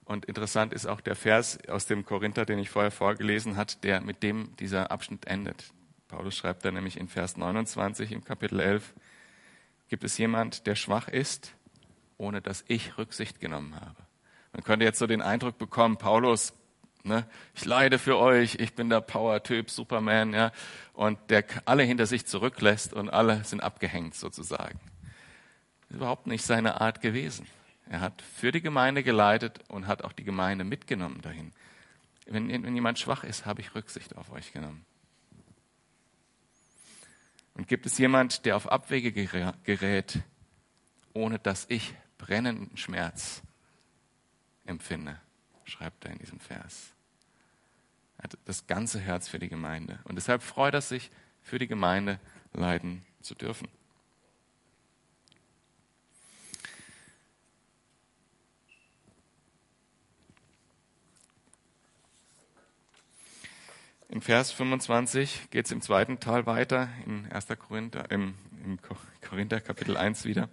Und 0.04 0.26
interessant 0.26 0.72
ist 0.72 0.86
auch 0.86 1.00
der 1.00 1.16
Vers 1.16 1.58
aus 1.68 1.86
dem 1.86 2.04
Korinther, 2.04 2.44
den 2.44 2.58
ich 2.58 2.68
vorher 2.70 2.90
vorgelesen 2.90 3.56
hat, 3.56 3.82
der 3.84 4.00
mit 4.00 4.22
dem 4.22 4.54
dieser 4.56 4.90
Abschnitt 4.90 5.26
endet. 5.26 5.72
Paulus 6.08 6.36
schreibt 6.36 6.64
da 6.64 6.70
nämlich 6.70 6.98
in 6.98 7.08
Vers 7.08 7.36
29 7.36 8.12
im 8.12 8.22
Kapitel 8.22 8.60
11, 8.60 8.94
gibt 9.88 10.04
es 10.04 10.18
jemand, 10.18 10.66
der 10.66 10.74
schwach 10.74 11.08
ist, 11.08 11.54
ohne 12.18 12.42
dass 12.42 12.64
ich 12.68 12.98
Rücksicht 12.98 13.40
genommen 13.40 13.74
habe. 13.80 14.04
Man 14.54 14.62
könnte 14.62 14.84
jetzt 14.84 15.00
so 15.00 15.08
den 15.08 15.20
Eindruck 15.20 15.58
bekommen, 15.58 15.96
Paulus, 15.96 16.54
ne, 17.02 17.26
ich 17.54 17.64
leide 17.64 17.98
für 17.98 18.16
euch, 18.16 18.54
ich 18.54 18.74
bin 18.74 18.88
der 18.88 19.00
Power-Typ, 19.00 19.68
Superman, 19.68 20.32
ja, 20.32 20.52
und 20.92 21.18
der 21.28 21.44
alle 21.64 21.82
hinter 21.82 22.06
sich 22.06 22.24
zurücklässt 22.24 22.94
und 22.94 23.10
alle 23.10 23.42
sind 23.42 23.64
abgehängt 23.64 24.14
sozusagen. 24.14 24.78
Das 25.82 25.90
ist 25.90 25.96
überhaupt 25.96 26.28
nicht 26.28 26.44
seine 26.44 26.80
Art 26.80 27.00
gewesen. 27.00 27.48
Er 27.90 28.00
hat 28.00 28.22
für 28.22 28.52
die 28.52 28.62
Gemeinde 28.62 29.02
geleitet 29.02 29.58
und 29.68 29.88
hat 29.88 30.04
auch 30.04 30.12
die 30.12 30.24
Gemeinde 30.24 30.62
mitgenommen 30.62 31.20
dahin. 31.20 31.52
Wenn, 32.26 32.48
wenn 32.48 32.74
jemand 32.76 33.00
schwach 33.00 33.24
ist, 33.24 33.46
habe 33.46 33.60
ich 33.60 33.74
Rücksicht 33.74 34.16
auf 34.16 34.30
euch 34.30 34.52
genommen. 34.52 34.86
Und 37.54 37.66
gibt 37.66 37.86
es 37.86 37.98
jemand, 37.98 38.46
der 38.46 38.56
auf 38.56 38.70
Abwege 38.70 39.10
gerät, 39.12 40.20
ohne 41.12 41.40
dass 41.40 41.66
ich 41.68 41.92
brennenden 42.18 42.76
Schmerz 42.76 43.42
empfinde, 44.64 45.20
schreibt 45.64 46.04
er 46.04 46.12
in 46.12 46.18
diesem 46.18 46.40
Vers. 46.40 46.92
Er 48.18 48.24
hat 48.24 48.38
das 48.44 48.66
ganze 48.66 49.00
Herz 49.00 49.28
für 49.28 49.38
die 49.38 49.48
Gemeinde. 49.48 49.98
Und 50.04 50.16
deshalb 50.16 50.42
freut 50.42 50.74
er 50.74 50.80
sich, 50.80 51.10
für 51.42 51.58
die 51.58 51.66
Gemeinde 51.66 52.18
leiden 52.52 53.04
zu 53.20 53.34
dürfen. 53.34 53.68
In 64.08 64.22
Vers 64.22 64.52
25 64.52 65.50
geht 65.50 65.66
es 65.66 65.72
im 65.72 65.80
zweiten 65.80 66.20
Teil 66.20 66.46
weiter, 66.46 66.88
in 67.04 67.26
1. 67.32 67.48
Korinther, 67.58 68.10
im, 68.12 68.34
im 68.64 68.78
Korinther 69.28 69.60
Kapitel 69.60 69.96
1 69.96 70.24
wieder. 70.24 70.48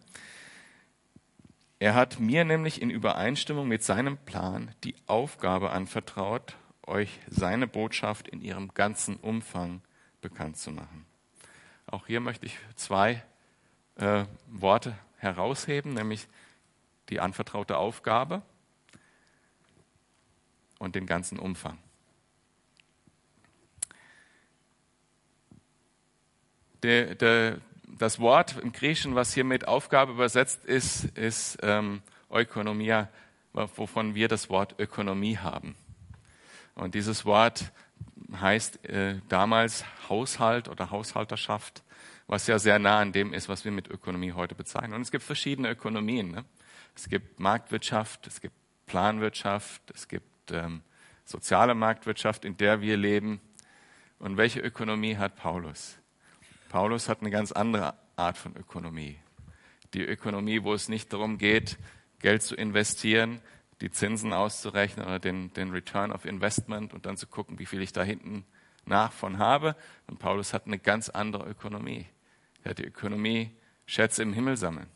Er 1.82 1.96
hat 1.96 2.20
mir 2.20 2.46
nämlich 2.46 2.80
in 2.80 2.92
Übereinstimmung 2.92 3.68
mit 3.68 3.82
seinem 3.82 4.16
Plan 4.20 4.70
die 4.84 4.94
Aufgabe 5.08 5.72
anvertraut, 5.72 6.56
euch 6.86 7.20
seine 7.28 7.66
Botschaft 7.66 8.28
in 8.28 8.40
ihrem 8.40 8.72
ganzen 8.76 9.16
Umfang 9.16 9.82
bekannt 10.22 10.58
zu 10.58 10.70
machen. 10.70 11.08
Auch 11.88 12.06
hier 12.06 12.20
möchte 12.20 12.46
ich 12.46 12.56
zwei 12.76 13.24
äh, 13.96 14.26
Worte 14.46 14.96
herausheben, 15.18 15.96
nämlich 15.96 16.28
die 17.10 17.20
anvertraute 17.20 17.78
Aufgabe 17.78 18.44
und 20.78 20.94
den 20.94 21.08
ganzen 21.08 21.40
Umfang. 21.40 21.80
der, 26.84 27.16
der, 27.16 27.62
das 28.02 28.20
Wort 28.20 28.58
im 28.58 28.72
Griechischen, 28.72 29.14
was 29.14 29.32
hier 29.32 29.44
mit 29.44 29.68
Aufgabe 29.68 30.14
übersetzt 30.14 30.66
ist, 30.66 31.06
ist 31.18 31.60
ähm, 31.62 32.02
Ökonomia, 32.32 33.10
wovon 33.54 34.16
wir 34.16 34.28
das 34.28 34.50
Wort 34.50 34.80
Ökonomie 34.80 35.38
haben. 35.38 35.76
Und 36.74 36.96
dieses 36.96 37.26
Wort 37.26 37.72
heißt 38.40 38.86
äh, 38.90 39.20
damals 39.30 39.86
Haushalt 40.10 40.68
oder 40.68 40.90
Haushalterschaft, 40.90 41.84
was 42.26 42.48
ja 42.48 42.58
sehr 42.58 42.80
nah 42.80 43.00
an 43.00 43.12
dem 43.12 43.34
ist, 43.34 43.50
was 43.50 43.66
wir 43.66 43.72
mit 43.72 43.88
Ökonomie 43.88 44.32
heute 44.32 44.56
bezeichnen. 44.56 44.94
Und 44.94 45.02
es 45.02 45.12
gibt 45.12 45.24
verschiedene 45.24 45.70
Ökonomien. 45.70 46.32
Ne? 46.32 46.46
Es 46.96 47.08
gibt 47.08 47.40
Marktwirtschaft, 47.40 48.26
es 48.26 48.42
gibt 48.42 48.56
Planwirtschaft, 48.88 49.82
es 49.94 50.08
gibt 50.08 50.52
ähm, 50.52 50.82
soziale 51.24 51.76
Marktwirtschaft, 51.76 52.46
in 52.46 52.58
der 52.58 52.82
wir 52.82 52.98
leben. 52.98 53.42
Und 54.18 54.38
welche 54.38 54.60
Ökonomie 54.60 55.18
hat 55.18 55.36
Paulus? 55.36 56.01
Paulus 56.72 57.10
hat 57.10 57.20
eine 57.20 57.32
ganz 57.32 57.52
andere 57.52 57.96
Art 58.16 58.38
von 58.38 58.56
Ökonomie. 58.56 59.20
Die 59.94 60.06
Ökonomie, 60.06 60.64
wo 60.64 60.74
es 60.74 60.88
nicht 60.88 61.12
darum 61.12 61.38
geht, 61.38 61.78
Geld 62.20 62.44
zu 62.44 62.56
investieren, 62.56 63.42
die 63.82 63.92
Zinsen 63.92 64.32
auszurechnen 64.32 65.06
oder 65.06 65.20
den, 65.20 65.52
den 65.52 65.72
Return 65.72 66.14
of 66.14 66.24
Investment 66.24 66.94
und 66.94 67.06
dann 67.06 67.18
zu 67.18 67.28
gucken, 67.28 67.60
wie 67.60 67.66
viel 67.66 67.82
ich 67.82 67.92
da 67.92 68.04
hinten 68.04 68.46
nach 68.86 69.12
von 69.12 69.38
habe. 69.38 69.76
Und 70.08 70.20
Paulus 70.20 70.54
hat 70.54 70.66
eine 70.66 70.80
ganz 70.80 71.10
andere 71.10 71.46
Ökonomie. 71.50 72.06
Er 72.64 72.70
hat 72.70 72.80
die 72.80 72.86
Ökonomie 72.86 73.52
Schätze 73.86 74.24
im 74.24 74.32
Himmel 74.32 74.56
sammeln. 74.56 74.88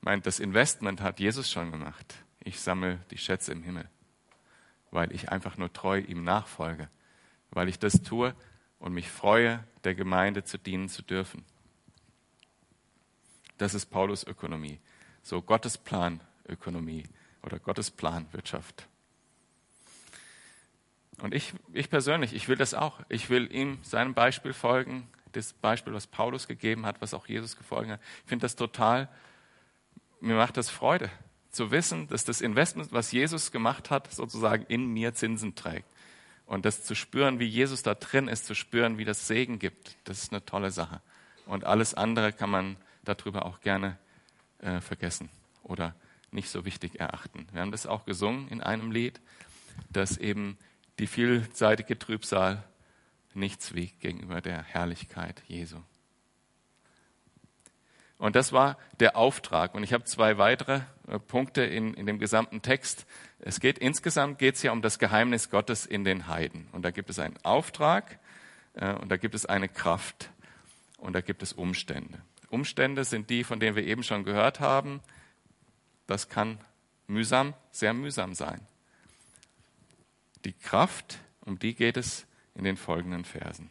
Meint, 0.00 0.26
das 0.26 0.40
Investment 0.40 1.02
hat 1.02 1.20
Jesus 1.20 1.48
schon 1.48 1.70
gemacht. 1.70 2.16
Ich 2.42 2.58
sammle 2.58 2.98
die 3.12 3.18
Schätze 3.18 3.52
im 3.52 3.62
Himmel, 3.62 3.88
weil 4.90 5.12
ich 5.12 5.28
einfach 5.28 5.56
nur 5.56 5.72
treu 5.72 6.00
ihm 6.00 6.24
nachfolge, 6.24 6.88
weil 7.50 7.68
ich 7.68 7.78
das 7.78 8.02
tue, 8.02 8.34
und 8.80 8.94
mich 8.94 9.08
freue, 9.08 9.62
der 9.84 9.94
Gemeinde 9.94 10.44
zu 10.44 10.58
dienen 10.58 10.88
zu 10.88 11.02
dürfen. 11.02 11.44
Das 13.58 13.74
ist 13.74 13.86
Paulus 13.86 14.24
Ökonomie. 14.24 14.78
So 15.22 15.42
Gottes 15.42 15.76
Plan 15.76 16.20
Ökonomie 16.48 17.04
oder 17.42 17.58
Gottes 17.58 17.90
Plan 17.90 18.26
Wirtschaft. 18.32 18.86
Und 21.20 21.34
ich, 21.34 21.52
ich 21.72 21.90
persönlich, 21.90 22.34
ich 22.34 22.48
will 22.48 22.56
das 22.56 22.74
auch. 22.74 23.00
Ich 23.08 23.28
will 23.28 23.52
ihm 23.54 23.78
seinem 23.82 24.14
Beispiel 24.14 24.52
folgen, 24.52 25.08
das 25.32 25.52
Beispiel, 25.52 25.92
was 25.92 26.06
Paulus 26.06 26.48
gegeben 26.48 26.86
hat, 26.86 27.00
was 27.00 27.14
auch 27.14 27.26
Jesus 27.26 27.56
gefolgt 27.56 27.90
hat. 27.90 28.00
Ich 28.24 28.28
finde 28.28 28.44
das 28.44 28.56
total, 28.56 29.08
mir 30.20 30.34
macht 30.36 30.56
das 30.56 30.70
Freude 30.70 31.10
zu 31.50 31.70
wissen, 31.70 32.08
dass 32.08 32.24
das 32.24 32.40
Investment, 32.40 32.92
was 32.92 33.12
Jesus 33.12 33.52
gemacht 33.52 33.90
hat, 33.90 34.12
sozusagen 34.12 34.64
in 34.66 34.86
mir 34.86 35.14
Zinsen 35.14 35.54
trägt. 35.54 35.86
Und 36.50 36.64
das 36.64 36.82
zu 36.82 36.96
spüren, 36.96 37.38
wie 37.38 37.46
Jesus 37.46 37.84
da 37.84 37.94
drin 37.94 38.26
ist, 38.26 38.44
zu 38.44 38.56
spüren, 38.56 38.98
wie 38.98 39.04
das 39.04 39.28
Segen 39.28 39.60
gibt, 39.60 39.94
das 40.02 40.24
ist 40.24 40.32
eine 40.32 40.44
tolle 40.44 40.72
Sache. 40.72 41.00
Und 41.46 41.62
alles 41.62 41.94
andere 41.94 42.32
kann 42.32 42.50
man 42.50 42.76
darüber 43.04 43.46
auch 43.46 43.60
gerne 43.60 43.96
äh, 44.58 44.80
vergessen 44.80 45.30
oder 45.62 45.94
nicht 46.32 46.50
so 46.50 46.64
wichtig 46.64 46.98
erachten. 46.98 47.46
Wir 47.52 47.60
haben 47.60 47.70
das 47.70 47.86
auch 47.86 48.04
gesungen 48.04 48.48
in 48.48 48.60
einem 48.60 48.90
Lied, 48.90 49.20
dass 49.90 50.18
eben 50.18 50.58
die 50.98 51.06
vielseitige 51.06 51.96
Trübsal 51.96 52.64
nichts 53.32 53.76
wiegt 53.76 54.00
gegenüber 54.00 54.40
der 54.40 54.64
Herrlichkeit 54.64 55.44
Jesu. 55.46 55.76
Und 58.20 58.36
das 58.36 58.52
war 58.52 58.76
der 59.00 59.16
Auftrag. 59.16 59.74
Und 59.74 59.82
ich 59.82 59.94
habe 59.94 60.04
zwei 60.04 60.36
weitere 60.36 60.82
äh, 61.08 61.18
Punkte 61.18 61.62
in, 61.62 61.94
in 61.94 62.04
dem 62.04 62.18
gesamten 62.18 62.60
Text. 62.60 63.06
Es 63.38 63.60
geht 63.60 63.78
insgesamt 63.78 64.38
geht 64.38 64.56
es 64.56 64.62
ja 64.62 64.72
um 64.72 64.82
das 64.82 64.98
Geheimnis 64.98 65.48
Gottes 65.48 65.86
in 65.86 66.04
den 66.04 66.26
Heiden. 66.28 66.68
Und 66.72 66.82
da 66.82 66.90
gibt 66.90 67.08
es 67.08 67.18
einen 67.18 67.38
Auftrag 67.44 68.20
äh, 68.74 68.92
und 68.92 69.08
da 69.08 69.16
gibt 69.16 69.34
es 69.34 69.46
eine 69.46 69.70
Kraft 69.70 70.28
und 70.98 71.14
da 71.14 71.22
gibt 71.22 71.42
es 71.42 71.54
Umstände. 71.54 72.20
Umstände 72.50 73.04
sind 73.04 73.30
die, 73.30 73.42
von 73.42 73.58
denen 73.58 73.74
wir 73.74 73.86
eben 73.86 74.02
schon 74.02 74.22
gehört 74.22 74.60
haben. 74.60 75.00
Das 76.06 76.28
kann 76.28 76.58
mühsam, 77.06 77.54
sehr 77.70 77.94
mühsam 77.94 78.34
sein. 78.34 78.60
Die 80.44 80.52
Kraft, 80.52 81.20
um 81.40 81.58
die 81.58 81.74
geht 81.74 81.96
es 81.96 82.26
in 82.54 82.64
den 82.64 82.76
folgenden 82.76 83.24
Versen. 83.24 83.70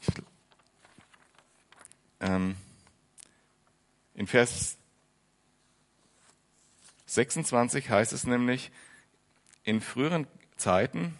Ich 0.00 0.08
ähm, 2.20 2.29
in 4.14 4.26
Vers 4.26 4.76
26 7.06 7.90
heißt 7.90 8.12
es 8.12 8.26
nämlich, 8.26 8.70
in 9.64 9.80
früheren 9.80 10.26
Zeiten 10.56 11.16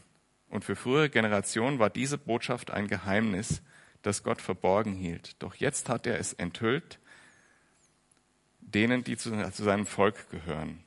und 0.49 0.65
für 0.65 0.77
frühere 0.77 1.11
Generationen 1.11 1.79
war 1.79 1.91
diese 1.91 2.19
Botschaft 2.19 2.71
ein 2.71 2.89
Geheimnis, 2.89 3.63
das 4.03 4.23
Gott 4.23 4.41
verborgen 4.41 4.95
hielt. 4.95 5.37
Doch 5.43 5.55
jetzt 5.55 5.89
hat 5.89 6.07
er 6.07 6.19
es 6.19 6.33
enthüllt 6.33 6.99
denen, 8.61 9.05
die 9.05 9.17
zu, 9.17 9.31
zu 9.51 9.65
seinem 9.65 9.87
Volk 9.87 10.31
gehören. 10.31 10.83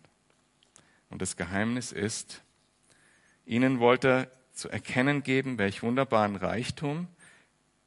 Und 1.09 1.21
das 1.21 1.35
Geheimnis 1.35 1.91
ist, 1.91 2.41
ihnen 3.45 3.79
wollte 3.79 4.07
er 4.07 4.31
zu 4.53 4.69
erkennen 4.69 5.23
geben, 5.23 5.57
welch 5.57 5.83
wunderbaren 5.83 6.35
Reichtum 6.35 7.07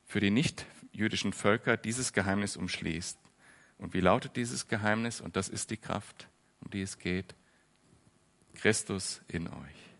für 0.04 0.20
die 0.20 0.30
nicht-jüdischen 0.96 1.34
Völker 1.34 1.76
dieses 1.76 2.14
Geheimnis 2.14 2.56
umschließt. 2.56 3.18
Und 3.76 3.92
wie 3.92 4.00
lautet 4.00 4.34
dieses 4.36 4.66
Geheimnis? 4.66 5.20
Und 5.20 5.36
das 5.36 5.50
ist 5.50 5.70
die 5.70 5.76
Kraft, 5.76 6.26
um 6.62 6.70
die 6.70 6.80
es 6.80 6.98
geht. 6.98 7.34
Christus 8.54 9.20
in 9.28 9.46
euch. 9.46 9.90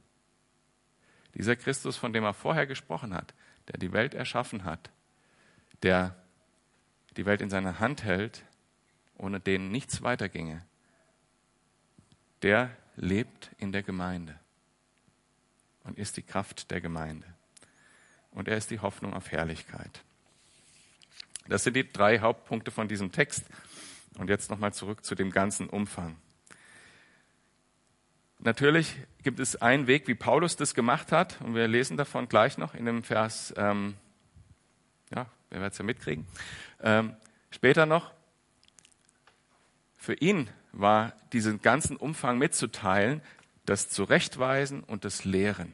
Dieser 1.35 1.55
Christus, 1.55 1.99
von 1.99 2.15
dem 2.15 2.25
er 2.25 2.33
vorher 2.33 2.67
gesprochen 2.67 3.13
hat, 3.13 3.35
der 3.69 3.79
die 3.79 3.93
Welt 3.93 4.15
erschaffen 4.15 4.65
hat, 4.65 4.91
der 5.83 6.17
die 7.19 7.27
Welt 7.27 7.43
in 7.43 7.51
seiner 7.51 7.79
Hand 7.79 8.03
hält, 8.03 8.43
ohne 9.19 9.39
den 9.39 9.71
nichts 9.71 10.01
weiterginge, 10.01 10.65
der 12.41 12.75
lebt 12.97 13.51
in 13.59 13.71
der 13.71 13.83
Gemeinde 13.83 14.39
und 15.85 15.99
ist 15.99 16.17
die 16.17 16.23
Kraft 16.23 16.71
der 16.71 16.81
Gemeinde. 16.81 17.27
Und 18.31 18.49
er 18.49 18.57
ist 18.57 18.71
die 18.71 18.81
Hoffnung 18.81 19.13
auf 19.13 19.31
Herrlichkeit. 19.31 20.06
Das 21.49 21.65
sind 21.65 21.75
die 21.75 21.91
drei 21.91 22.21
Hauptpunkte 22.21 22.71
von 22.71 22.89
diesem 22.89 23.13
Text. 23.13 23.45
Und 24.19 24.31
jetzt 24.31 24.51
nochmal 24.51 24.73
zurück 24.73 25.05
zu 25.05 25.15
dem 25.15 25.31
ganzen 25.31 25.69
Umfang. 25.69 26.17
Natürlich 28.39 28.95
gibt 29.23 29.41
es 29.41 29.57
einen 29.57 29.87
Weg, 29.87 30.09
wie 30.09 30.15
Paulus 30.15 30.57
das 30.57 30.75
gemacht 30.75 31.11
hat, 31.11 31.41
und 31.41 31.55
wir 31.55 31.67
lesen 31.69 31.97
davon 31.97 32.29
gleich 32.29 32.59
noch 32.59 32.75
in 32.75 32.85
dem 32.85 33.03
Vers, 33.03 33.55
ähm, 33.57 33.95
ja, 35.15 35.27
wir 35.51 35.61
werden 35.61 35.73
es 35.73 35.79
ja 35.79 35.85
mitkriegen, 35.85 36.27
ähm, 36.83 37.17
später 37.51 37.87
noch. 37.87 38.13
Für 39.97 40.15
ihn 40.15 40.49
war 40.73 41.13
diesen 41.33 41.63
ganzen 41.63 41.97
Umfang 41.97 42.39
mitzuteilen, 42.39 43.23
das 43.65 43.89
Zurechtweisen 43.89 44.85
und 44.85 45.05
das 45.05 45.25
Lehren. 45.25 45.73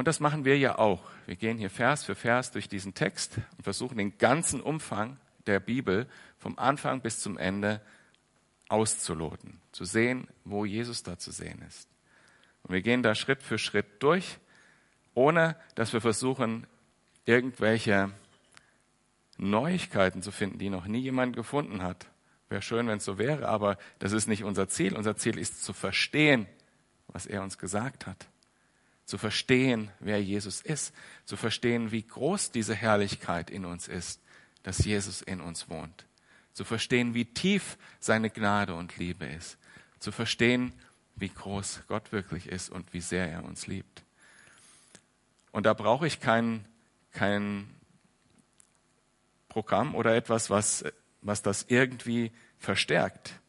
Und 0.00 0.08
das 0.08 0.18
machen 0.18 0.46
wir 0.46 0.56
ja 0.56 0.78
auch. 0.78 1.02
Wir 1.26 1.36
gehen 1.36 1.58
hier 1.58 1.68
Vers 1.68 2.04
für 2.04 2.14
Vers 2.14 2.52
durch 2.52 2.70
diesen 2.70 2.94
Text 2.94 3.36
und 3.58 3.64
versuchen 3.64 3.98
den 3.98 4.16
ganzen 4.16 4.62
Umfang 4.62 5.18
der 5.46 5.60
Bibel 5.60 6.06
vom 6.38 6.58
Anfang 6.58 7.02
bis 7.02 7.18
zum 7.20 7.36
Ende 7.36 7.82
auszuloten, 8.70 9.60
zu 9.72 9.84
sehen, 9.84 10.26
wo 10.46 10.64
Jesus 10.64 11.02
da 11.02 11.18
zu 11.18 11.32
sehen 11.32 11.60
ist. 11.68 11.86
Und 12.62 12.72
wir 12.72 12.80
gehen 12.80 13.02
da 13.02 13.14
Schritt 13.14 13.42
für 13.42 13.58
Schritt 13.58 14.02
durch, 14.02 14.38
ohne 15.12 15.54
dass 15.74 15.92
wir 15.92 16.00
versuchen, 16.00 16.66
irgendwelche 17.26 18.10
Neuigkeiten 19.36 20.22
zu 20.22 20.30
finden, 20.30 20.56
die 20.56 20.70
noch 20.70 20.86
nie 20.86 21.00
jemand 21.00 21.36
gefunden 21.36 21.82
hat. 21.82 22.06
Wäre 22.48 22.62
schön, 22.62 22.88
wenn 22.88 22.96
es 22.96 23.04
so 23.04 23.18
wäre, 23.18 23.46
aber 23.46 23.76
das 23.98 24.12
ist 24.12 24.28
nicht 24.28 24.44
unser 24.44 24.66
Ziel. 24.66 24.96
Unser 24.96 25.18
Ziel 25.18 25.36
ist 25.36 25.62
zu 25.62 25.74
verstehen, 25.74 26.46
was 27.08 27.26
er 27.26 27.42
uns 27.42 27.58
gesagt 27.58 28.06
hat. 28.06 28.30
Zu 29.10 29.18
verstehen, 29.18 29.90
wer 29.98 30.22
Jesus 30.22 30.60
ist. 30.60 30.94
Zu 31.24 31.36
verstehen, 31.36 31.90
wie 31.90 32.02
groß 32.02 32.52
diese 32.52 32.74
Herrlichkeit 32.74 33.50
in 33.50 33.64
uns 33.64 33.88
ist, 33.88 34.20
dass 34.62 34.84
Jesus 34.84 35.20
in 35.20 35.40
uns 35.40 35.68
wohnt 35.68 36.06
zu 36.60 36.64
verstehen, 36.64 37.14
wie 37.14 37.24
tief 37.24 37.78
seine 38.00 38.28
Gnade 38.30 38.74
und 38.74 38.98
Liebe 38.98 39.24
ist, 39.24 39.56
zu 39.98 40.12
verstehen, 40.12 40.72
wie 41.16 41.28
groß 41.28 41.84
Gott 41.88 42.12
wirklich 42.12 42.46
ist 42.46 42.68
und 42.68 42.92
wie 42.92 43.00
sehr 43.00 43.30
er 43.30 43.44
uns 43.44 43.66
liebt. 43.66 44.02
Und 45.52 45.66
da 45.66 45.74
brauche 45.74 46.06
ich 46.06 46.20
kein, 46.20 46.66
kein 47.12 47.68
Programm 49.48 49.94
oder 49.94 50.14
etwas, 50.14 50.50
was, 50.50 50.84
was 51.22 51.42
das 51.42 51.64
irgendwie 51.68 52.30
verstärkt, 52.58 53.40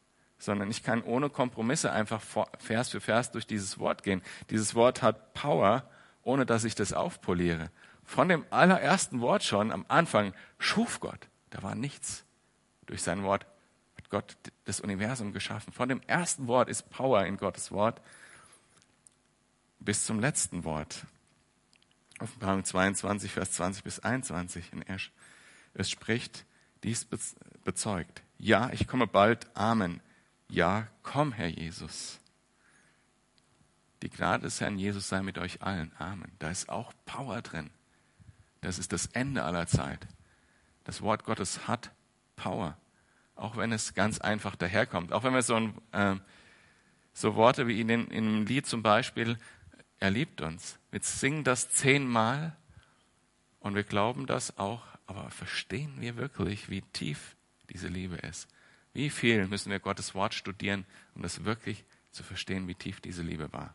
sondern 0.41 0.71
ich 0.71 0.83
kann 0.83 1.03
ohne 1.03 1.29
Kompromisse 1.29 1.91
einfach 1.91 2.21
Vers 2.57 2.89
für 2.89 2.99
Vers 2.99 3.31
durch 3.31 3.45
dieses 3.45 3.77
Wort 3.79 4.03
gehen. 4.03 4.21
Dieses 4.49 4.73
Wort 4.73 5.01
hat 5.01 5.33
Power, 5.33 5.83
ohne 6.23 6.45
dass 6.45 6.63
ich 6.63 6.73
das 6.73 6.93
aufpoliere. 6.93 7.69
Von 8.03 8.27
dem 8.27 8.43
allerersten 8.49 9.21
Wort 9.21 9.43
schon 9.43 9.71
am 9.71 9.85
Anfang 9.87 10.33
schuf 10.57 10.99
Gott. 10.99 11.27
Da 11.51 11.61
war 11.61 11.75
nichts 11.75 12.25
durch 12.87 13.03
sein 13.03 13.23
Wort 13.23 13.45
hat 13.97 14.09
Gott 14.09 14.37
das 14.65 14.79
Universum 14.81 15.31
geschaffen. 15.31 15.71
Von 15.71 15.89
dem 15.89 16.01
ersten 16.07 16.47
Wort 16.47 16.69
ist 16.69 16.89
Power 16.89 17.25
in 17.25 17.37
Gottes 17.37 17.71
Wort 17.71 18.01
bis 19.79 20.05
zum 20.05 20.19
letzten 20.19 20.63
Wort. 20.63 21.05
Offenbarung 22.19 22.63
22, 22.63 23.31
Vers 23.31 23.51
20 23.53 23.83
bis 23.83 23.99
21 23.99 24.73
in 24.73 24.81
Esch. 24.83 25.11
Es 25.73 25.89
spricht, 25.89 26.45
dies 26.83 27.07
bezeugt. 27.63 28.21
Ja, 28.37 28.69
ich 28.71 28.87
komme 28.87 29.07
bald. 29.07 29.47
Amen. 29.55 30.01
Ja, 30.51 30.87
komm, 31.01 31.31
Herr 31.31 31.47
Jesus. 31.47 32.19
Die 34.03 34.09
Gnade 34.09 34.43
des 34.43 34.61
Herrn 34.61 34.77
Jesus 34.77 35.09
sei 35.09 35.21
mit 35.21 35.37
euch 35.37 35.61
allen. 35.61 35.91
Amen. 35.97 36.31
Da 36.39 36.49
ist 36.49 36.69
auch 36.69 36.93
Power 37.05 37.41
drin. 37.41 37.69
Das 38.61 38.77
ist 38.77 38.93
das 38.93 39.07
Ende 39.07 39.43
aller 39.43 39.65
Zeit. 39.65 40.07
Das 40.83 41.01
Wort 41.01 41.23
Gottes 41.23 41.67
hat 41.67 41.91
Power 42.35 42.77
auch 43.41 43.57
wenn 43.57 43.71
es 43.71 43.93
ganz 43.93 44.19
einfach 44.19 44.55
daherkommt. 44.55 45.11
Auch 45.11 45.23
wenn 45.23 45.33
wir 45.33 45.41
so, 45.41 45.55
ein, 45.55 45.73
äh, 45.91 46.15
so 47.13 47.35
Worte 47.35 47.67
wie 47.67 47.81
in, 47.81 47.89
einem 47.89 48.45
Lied 48.45 48.67
zum 48.67 48.83
Beispiel, 48.83 49.37
er 49.99 50.11
liebt 50.11 50.41
uns. 50.41 50.79
Wir 50.91 51.01
singen 51.01 51.43
das 51.43 51.69
zehnmal 51.71 52.55
und 53.59 53.75
wir 53.75 53.83
glauben 53.83 54.27
das 54.27 54.57
auch, 54.57 54.83
aber 55.07 55.29
verstehen 55.31 55.93
wir 55.99 56.17
wirklich, 56.17 56.69
wie 56.69 56.81
tief 56.93 57.35
diese 57.69 57.87
Liebe 57.87 58.15
ist? 58.17 58.47
Wie 58.93 59.09
viel 59.09 59.47
müssen 59.47 59.71
wir 59.71 59.79
Gottes 59.79 60.13
Wort 60.13 60.33
studieren, 60.33 60.85
um 61.15 61.21
das 61.21 61.45
wirklich 61.45 61.85
zu 62.11 62.23
verstehen, 62.23 62.67
wie 62.67 62.75
tief 62.75 62.99
diese 62.99 63.21
Liebe 63.21 63.51
war? 63.53 63.73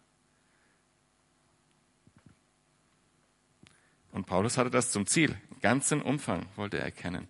Und 4.13 4.27
Paulus 4.27 4.57
hatte 4.57 4.71
das 4.71 4.91
zum 4.91 5.07
Ziel. 5.07 5.37
ganzen 5.61 6.01
Umfang 6.01 6.47
wollte 6.57 6.79
er 6.79 6.85
erkennen. 6.85 7.29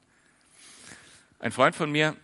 Ein 1.39 1.53
Freund 1.53 1.75
von 1.75 1.91
mir, 1.91 2.17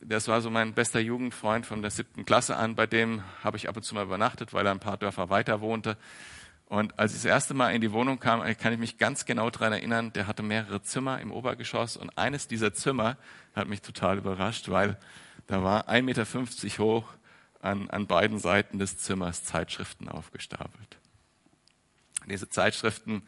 das 0.00 0.28
war 0.28 0.40
so 0.40 0.50
mein 0.50 0.74
bester 0.74 1.00
Jugendfreund 1.00 1.64
von 1.64 1.80
der 1.80 1.90
siebten 1.90 2.24
Klasse 2.24 2.56
an, 2.56 2.74
bei 2.74 2.86
dem 2.86 3.22
habe 3.42 3.56
ich 3.56 3.68
ab 3.68 3.76
und 3.76 3.82
zu 3.82 3.94
mal 3.94 4.04
übernachtet, 4.04 4.52
weil 4.52 4.66
er 4.66 4.72
ein 4.72 4.80
paar 4.80 4.96
Dörfer 4.96 5.30
weiter 5.30 5.60
wohnte. 5.60 5.96
Und 6.72 6.98
als 6.98 7.12
ich 7.12 7.18
das 7.18 7.26
erste 7.26 7.52
Mal 7.52 7.74
in 7.74 7.82
die 7.82 7.92
Wohnung 7.92 8.18
kam, 8.18 8.40
kann 8.56 8.72
ich 8.72 8.78
mich 8.78 8.96
ganz 8.96 9.26
genau 9.26 9.50
daran 9.50 9.74
erinnern, 9.74 10.10
der 10.14 10.26
hatte 10.26 10.42
mehrere 10.42 10.80
Zimmer 10.80 11.20
im 11.20 11.30
Obergeschoss 11.30 11.98
und 11.98 12.16
eines 12.16 12.48
dieser 12.48 12.72
Zimmer 12.72 13.18
hat 13.54 13.68
mich 13.68 13.82
total 13.82 14.16
überrascht, 14.16 14.70
weil 14.70 14.96
da 15.48 15.62
war 15.62 15.90
1,50 15.90 16.02
Meter 16.02 16.82
hoch 16.82 17.04
an, 17.60 17.90
an 17.90 18.06
beiden 18.06 18.38
Seiten 18.38 18.78
des 18.78 18.96
Zimmers 18.96 19.44
Zeitschriften 19.44 20.08
aufgestapelt. 20.08 20.96
Diese 22.24 22.48
Zeitschriften 22.48 23.22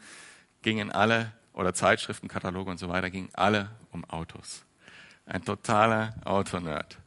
gingen 0.63 0.91
alle, 0.91 1.31
oder 1.53 1.75
Zeitschriften, 1.75 2.27
Kataloge 2.27 2.71
und 2.71 2.79
so 2.79 2.89
weiter, 2.89 3.11
gingen 3.11 3.29
alle 3.33 3.69
um 3.91 4.05
Autos. 4.05 4.65
Ein 5.27 5.45
totaler 5.45 6.15
Autonerd. 6.25 6.97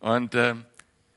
Und 0.00 0.34
äh, 0.34 0.54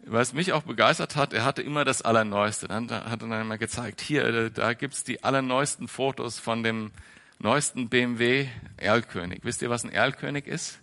was 0.06 0.34
mich 0.34 0.54
auch 0.54 0.64
begeistert 0.64 1.16
hat, 1.16 1.34
er 1.34 1.46
hatte 1.46 1.62
immer 1.62 1.86
das 1.86 2.02
Allerneueste. 2.02 2.68
Dann 2.68 2.90
hat 2.90 3.22
er 3.22 3.28
dann 3.28 3.48
mal 3.48 3.58
gezeigt, 3.58 4.02
hier, 4.02 4.26
äh, 4.26 4.52
da 4.52 4.74
gibt's 4.74 5.04
die 5.04 5.24
allerneuesten 5.24 5.88
Fotos 5.88 6.40
von 6.40 6.64
dem 6.64 6.92
neuesten 7.40 7.90
BMW 7.90 8.48
Erlkönig. 8.78 9.42
Wisst 9.44 9.62
ihr, 9.62 9.70
was 9.70 9.84
ein 9.84 9.92
Erlkönig 9.92 10.48
ist 10.48 10.80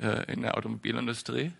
äh, 0.00 0.32
in 0.32 0.42
der 0.42 0.56
Automobilindustrie? 0.56 1.52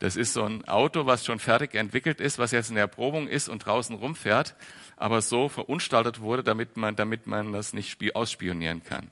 Das 0.00 0.16
ist 0.16 0.32
so 0.32 0.44
ein 0.44 0.66
Auto, 0.66 1.06
was 1.06 1.24
schon 1.24 1.38
fertig 1.38 1.74
entwickelt 1.74 2.20
ist, 2.20 2.38
was 2.38 2.50
jetzt 2.50 2.68
in 2.68 2.74
der 2.74 2.84
Erprobung 2.84 3.28
ist 3.28 3.48
und 3.48 3.64
draußen 3.64 3.94
rumfährt, 3.94 4.54
aber 4.96 5.22
so 5.22 5.48
verunstaltet 5.48 6.20
wurde, 6.20 6.42
damit 6.42 6.76
man, 6.76 6.96
damit 6.96 7.26
man 7.26 7.52
das 7.52 7.72
nicht 7.72 7.98
ausspionieren 8.14 8.82
kann. 8.82 9.10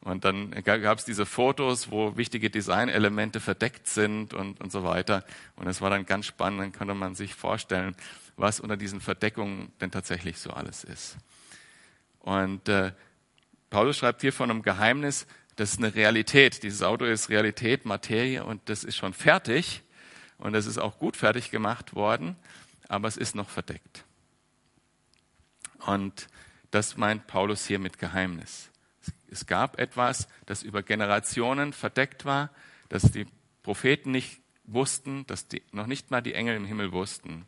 Und 0.00 0.24
dann 0.24 0.50
gab 0.62 0.98
es 0.98 1.04
diese 1.04 1.26
Fotos, 1.26 1.90
wo 1.90 2.16
wichtige 2.16 2.50
Designelemente 2.50 3.40
verdeckt 3.40 3.88
sind 3.88 4.32
und, 4.32 4.60
und 4.60 4.70
so 4.70 4.84
weiter. 4.84 5.24
Und 5.56 5.66
es 5.66 5.80
war 5.80 5.90
dann 5.90 6.06
ganz 6.06 6.26
spannend, 6.26 6.60
dann 6.60 6.72
konnte 6.72 6.94
man 6.94 7.14
sich 7.14 7.34
vorstellen, 7.34 7.96
was 8.36 8.60
unter 8.60 8.76
diesen 8.76 9.00
Verdeckungen 9.00 9.72
denn 9.80 9.90
tatsächlich 9.90 10.38
so 10.38 10.50
alles 10.50 10.84
ist. 10.84 11.16
Und 12.20 12.68
äh, 12.68 12.92
Paulus 13.70 13.98
schreibt 13.98 14.20
hier 14.20 14.32
von 14.32 14.50
einem 14.50 14.62
Geheimnis, 14.62 15.26
das 15.56 15.72
ist 15.72 15.78
eine 15.78 15.94
Realität. 15.94 16.62
Dieses 16.62 16.82
Auto 16.82 17.04
ist 17.04 17.30
Realität, 17.30 17.84
Materie 17.84 18.44
und 18.44 18.68
das 18.68 18.84
ist 18.84 18.96
schon 18.96 19.12
fertig. 19.12 19.82
Und 20.38 20.52
das 20.52 20.66
ist 20.66 20.78
auch 20.78 20.98
gut 20.98 21.16
fertig 21.16 21.50
gemacht 21.50 21.96
worden, 21.96 22.36
aber 22.88 23.08
es 23.08 23.16
ist 23.16 23.34
noch 23.34 23.50
verdeckt. 23.50 24.04
Und 25.84 26.28
das 26.70 26.96
meint 26.96 27.26
Paulus 27.26 27.66
hier 27.66 27.80
mit 27.80 27.98
Geheimnis. 27.98 28.67
Es 29.30 29.46
gab 29.46 29.78
etwas, 29.78 30.28
das 30.46 30.62
über 30.62 30.82
Generationen 30.82 31.72
verdeckt 31.72 32.24
war, 32.24 32.50
das 32.88 33.10
die 33.10 33.26
Propheten 33.62 34.10
nicht 34.10 34.40
wussten, 34.64 35.26
das 35.26 35.48
die, 35.48 35.62
noch 35.72 35.86
nicht 35.86 36.10
mal 36.10 36.20
die 36.20 36.34
Engel 36.34 36.56
im 36.56 36.64
Himmel 36.64 36.92
wussten. 36.92 37.46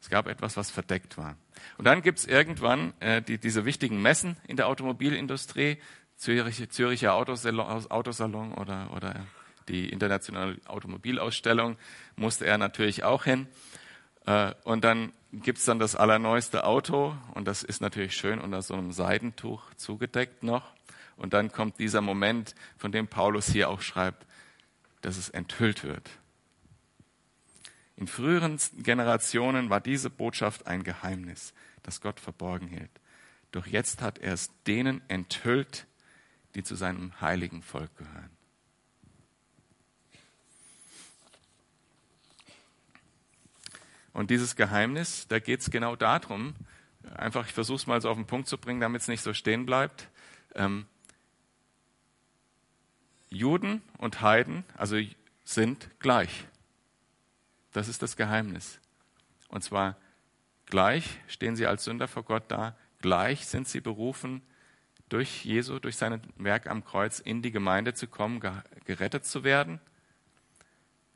Es 0.00 0.08
gab 0.08 0.26
etwas, 0.26 0.56
was 0.56 0.70
verdeckt 0.70 1.18
war. 1.18 1.36
Und 1.76 1.84
dann 1.84 2.00
gibt 2.02 2.18
es 2.20 2.26
irgendwann 2.26 2.94
äh, 3.00 3.20
die, 3.20 3.38
diese 3.38 3.64
wichtigen 3.64 4.00
Messen 4.00 4.36
in 4.46 4.56
der 4.56 4.68
Automobilindustrie, 4.68 5.78
Zürich, 6.16 6.68
Züricher 6.70 7.14
Autosalon, 7.14 7.90
Autosalon 7.90 8.54
oder, 8.54 8.90
oder 8.94 9.26
die 9.68 9.88
internationale 9.88 10.56
Automobilausstellung 10.66 11.76
musste 12.16 12.46
er 12.46 12.58
natürlich 12.58 13.04
auch 13.04 13.24
hin. 13.24 13.46
Äh, 14.26 14.54
und 14.64 14.84
dann 14.84 15.12
gibt's 15.32 15.64
dann 15.64 15.78
das 15.78 15.96
allerneueste 15.96 16.64
Auto 16.64 17.16
und 17.34 17.46
das 17.46 17.62
ist 17.62 17.80
natürlich 17.80 18.16
schön 18.16 18.40
unter 18.40 18.62
so 18.62 18.74
einem 18.74 18.92
Seidentuch 18.92 19.74
zugedeckt 19.74 20.42
noch. 20.42 20.74
Und 21.16 21.34
dann 21.34 21.52
kommt 21.52 21.78
dieser 21.78 22.00
Moment, 22.00 22.54
von 22.78 22.92
dem 22.92 23.06
Paulus 23.06 23.46
hier 23.46 23.68
auch 23.68 23.82
schreibt, 23.82 24.26
dass 25.02 25.16
es 25.16 25.28
enthüllt 25.28 25.84
wird. 25.84 26.10
In 27.96 28.06
früheren 28.06 28.58
Generationen 28.78 29.68
war 29.68 29.80
diese 29.80 30.08
Botschaft 30.08 30.66
ein 30.66 30.82
Geheimnis, 30.82 31.52
das 31.82 32.00
Gott 32.00 32.18
verborgen 32.18 32.68
hielt. 32.68 32.90
Doch 33.52 33.66
jetzt 33.66 34.00
hat 34.00 34.18
er 34.18 34.32
es 34.32 34.50
denen 34.66 35.02
enthüllt, 35.08 35.86
die 36.54 36.62
zu 36.62 36.74
seinem 36.74 37.20
heiligen 37.20 37.62
Volk 37.62 37.94
gehören. 37.96 38.30
Und 44.12 44.30
dieses 44.30 44.56
Geheimnis, 44.56 45.26
da 45.28 45.38
geht 45.38 45.60
es 45.60 45.70
genau 45.70 45.96
darum, 45.96 46.54
einfach, 47.16 47.46
ich 47.46 47.52
versuche 47.52 47.76
es 47.76 47.86
mal 47.86 48.00
so 48.00 48.10
auf 48.10 48.16
den 48.16 48.26
Punkt 48.26 48.48
zu 48.48 48.58
bringen, 48.58 48.80
damit 48.80 49.02
es 49.02 49.08
nicht 49.08 49.22
so 49.22 49.32
stehen 49.32 49.66
bleibt. 49.66 50.08
Ähm, 50.54 50.86
Juden 53.28 53.82
und 53.98 54.20
Heiden, 54.20 54.64
also 54.76 54.98
sind 55.44 55.88
gleich. 56.00 56.46
Das 57.72 57.88
ist 57.88 58.02
das 58.02 58.16
Geheimnis. 58.16 58.80
Und 59.48 59.62
zwar 59.62 59.96
gleich 60.66 61.20
stehen 61.28 61.56
sie 61.56 61.66
als 61.66 61.84
Sünder 61.84 62.08
vor 62.08 62.24
Gott 62.24 62.44
da, 62.48 62.76
gleich 63.00 63.46
sind 63.46 63.68
sie 63.68 63.80
berufen, 63.80 64.42
durch 65.08 65.44
Jesu, 65.44 65.80
durch 65.80 65.96
sein 65.96 66.20
Werk 66.36 66.68
am 66.68 66.84
Kreuz 66.84 67.18
in 67.18 67.42
die 67.42 67.50
Gemeinde 67.50 67.94
zu 67.94 68.06
kommen, 68.06 68.40
gerettet 68.84 69.24
zu 69.24 69.42
werden. 69.42 69.80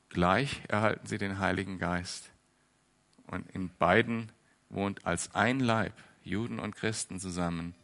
Gleich 0.08 0.62
erhalten 0.68 1.06
sie 1.06 1.18
den 1.18 1.38
Heiligen 1.38 1.78
Geist. 1.78 2.33
Und 3.26 3.50
in 3.50 3.70
beiden 3.76 4.30
wohnt 4.68 5.06
als 5.06 5.34
ein 5.34 5.60
Leib, 5.60 5.94
Juden 6.22 6.58
und 6.58 6.74
Christen 6.74 7.20
zusammen, 7.20 7.74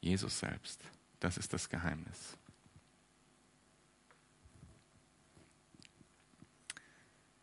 Jesus 0.00 0.38
selbst. 0.38 0.80
Das 1.20 1.36
ist 1.38 1.52
das 1.52 1.68
Geheimnis. 1.68 2.36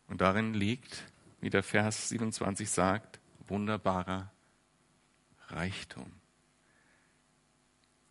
Und 0.08 0.20
darin 0.20 0.54
liegt, 0.54 1.04
wie 1.40 1.50
der 1.50 1.62
Vers 1.62 2.10
27 2.10 2.70
sagt, 2.70 3.18
wunderbarer 3.48 4.30
Reichtum. 5.48 6.12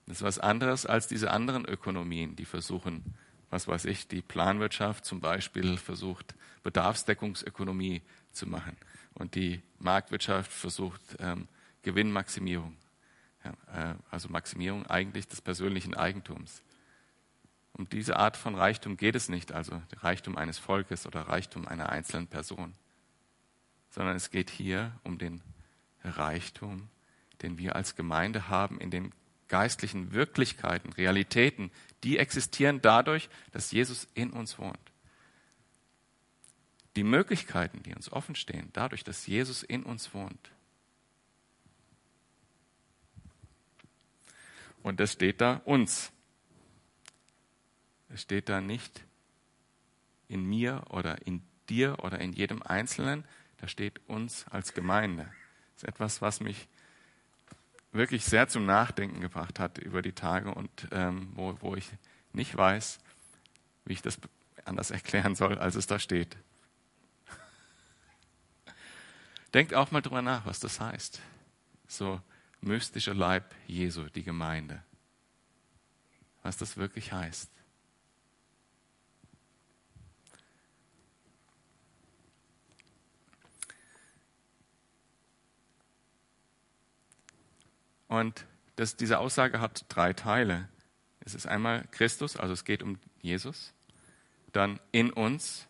Das 0.08 0.17
ist 0.17 0.24
was 0.24 0.39
anderes 0.39 0.86
als 0.86 1.08
diese 1.08 1.32
anderen 1.32 1.63
Ökonomien, 1.65 2.36
die 2.36 2.45
versuchen, 2.45 3.15
was 3.50 3.67
weiß 3.67 3.86
ich, 3.86 4.08
die 4.08 4.21
Planwirtschaft 4.21 5.06
zum 5.06 5.21
Beispiel 5.21 5.78
versucht, 5.78 6.36
Bedarfsdeckungsökonomie 6.63 8.02
zu 8.34 8.48
machen. 8.48 8.78
Und 9.13 9.36
die 9.36 9.62
Marktwirtschaft 9.80 10.52
versucht 10.52 11.02
ähm, 11.20 11.48
Gewinnmaximierung, 11.84 12.76
ja, 13.44 13.91
äh, 13.91 13.96
also 14.10 14.30
Maximierung 14.30 14.86
eigentlich 14.88 15.28
des 15.28 15.41
persönlichen 15.41 15.96
Eigentums. 15.96 16.62
Um 17.74 17.89
diese 17.89 18.17
Art 18.17 18.38
von 18.38 18.56
Reichtum 18.56 18.98
geht 18.98 19.15
es 19.15 19.30
nicht, 19.30 19.52
also 19.52 19.82
Reichtum 19.98 20.38
eines 20.38 20.60
Volkes 20.60 21.08
oder 21.08 21.22
Reichtum 21.22 21.67
einer 21.67 21.89
einzelnen 21.89 22.28
Person, 22.28 22.74
sondern 23.89 24.15
es 24.15 24.30
geht 24.30 24.50
hier 24.50 24.91
um 25.04 25.17
den 25.17 25.41
Reichtum, 26.04 26.89
den 27.41 27.58
wir 27.58 27.76
als 27.76 27.96
Gemeinde 27.96 28.50
haben 28.50 28.80
in 28.80 28.91
den 28.91 29.13
geistlichen 29.48 30.13
Wirklichkeiten, 30.13 30.94
Realitäten, 30.94 31.72
die 32.04 32.17
existieren 32.17 32.82
dadurch, 32.82 33.30
dass 33.52 33.72
Jesus 33.72 34.08
in 34.13 34.32
uns 34.32 34.58
wohnt. 34.58 34.90
Die 36.95 37.04
Möglichkeiten, 37.04 37.84
die 37.84 37.95
uns 37.95 38.12
offen 38.12 38.36
stehen, 38.36 38.69
dadurch, 38.73 39.04
dass 39.04 39.27
Jesus 39.27 39.63
in 39.63 39.84
uns 39.84 40.13
wohnt. 40.13 40.51
Und 44.84 44.99
das 44.99 45.13
steht 45.13 45.41
da 45.41 45.62
uns. 45.65 46.12
Es 48.10 48.23
steht 48.23 48.49
da 48.49 48.62
nicht 48.62 49.06
in 50.27 50.43
mir 50.43 50.84
oder 50.89 51.25
in 51.25 51.41
dir 51.69 51.97
oder 52.04 52.19
in 52.19 52.34
jedem 52.34 52.62
Einzelnen, 52.62 53.25
da 53.58 53.67
steht 53.67 54.01
uns 54.08 54.45
als 54.47 54.73
Gemeinde. 54.73 55.23
Das 55.73 55.84
ist 55.84 55.89
etwas, 55.89 56.21
was 56.21 56.39
mich 56.39 56.67
wirklich 57.91 58.25
sehr 58.25 58.47
zum 58.47 58.65
Nachdenken 58.65 59.21
gebracht 59.21 59.60
hat 59.60 59.77
über 59.77 60.01
die 60.01 60.13
Tage 60.13 60.54
und 60.54 60.88
ähm, 60.91 61.32
wo, 61.36 61.56
wo 61.62 61.75
ich 61.75 61.89
nicht 62.34 62.56
weiß, 62.56 62.99
wie 63.86 63.93
ich 63.93 64.01
das 64.01 64.19
anders 64.65 64.91
erklären 64.91 65.36
soll, 65.36 65.58
als 65.58 65.75
es 65.75 65.88
da 65.88 65.99
steht. 65.99 66.38
Denkt 69.54 69.74
auch 69.74 69.92
mal 69.92 70.02
drüber 70.02 70.22
nach, 70.22 70.46
was 70.46 70.60
das 70.60 70.80
heißt. 70.80 71.20
So 71.88 72.22
mystischer 72.62 73.14
Leib 73.14 73.54
Jesu, 73.68 74.04
die 74.10 74.24
Gemeinde. 74.24 74.82
Was 76.44 76.58
das 76.58 76.78
wirklich 76.78 77.12
heißt. 77.12 77.52
Und 88.08 88.46
das, 88.76 88.98
diese 88.98 89.20
Aussage 89.20 89.62
hat 89.62 89.86
drei 89.88 90.12
Teile. 90.12 90.68
Es 91.22 91.34
ist 91.34 91.46
einmal 91.46 91.88
Christus, 91.92 92.36
also 92.36 92.54
es 92.54 92.66
geht 92.66 92.84
um 92.84 93.00
Jesus, 93.22 93.74
dann 94.52 94.80
in 94.92 95.12
uns 95.12 95.68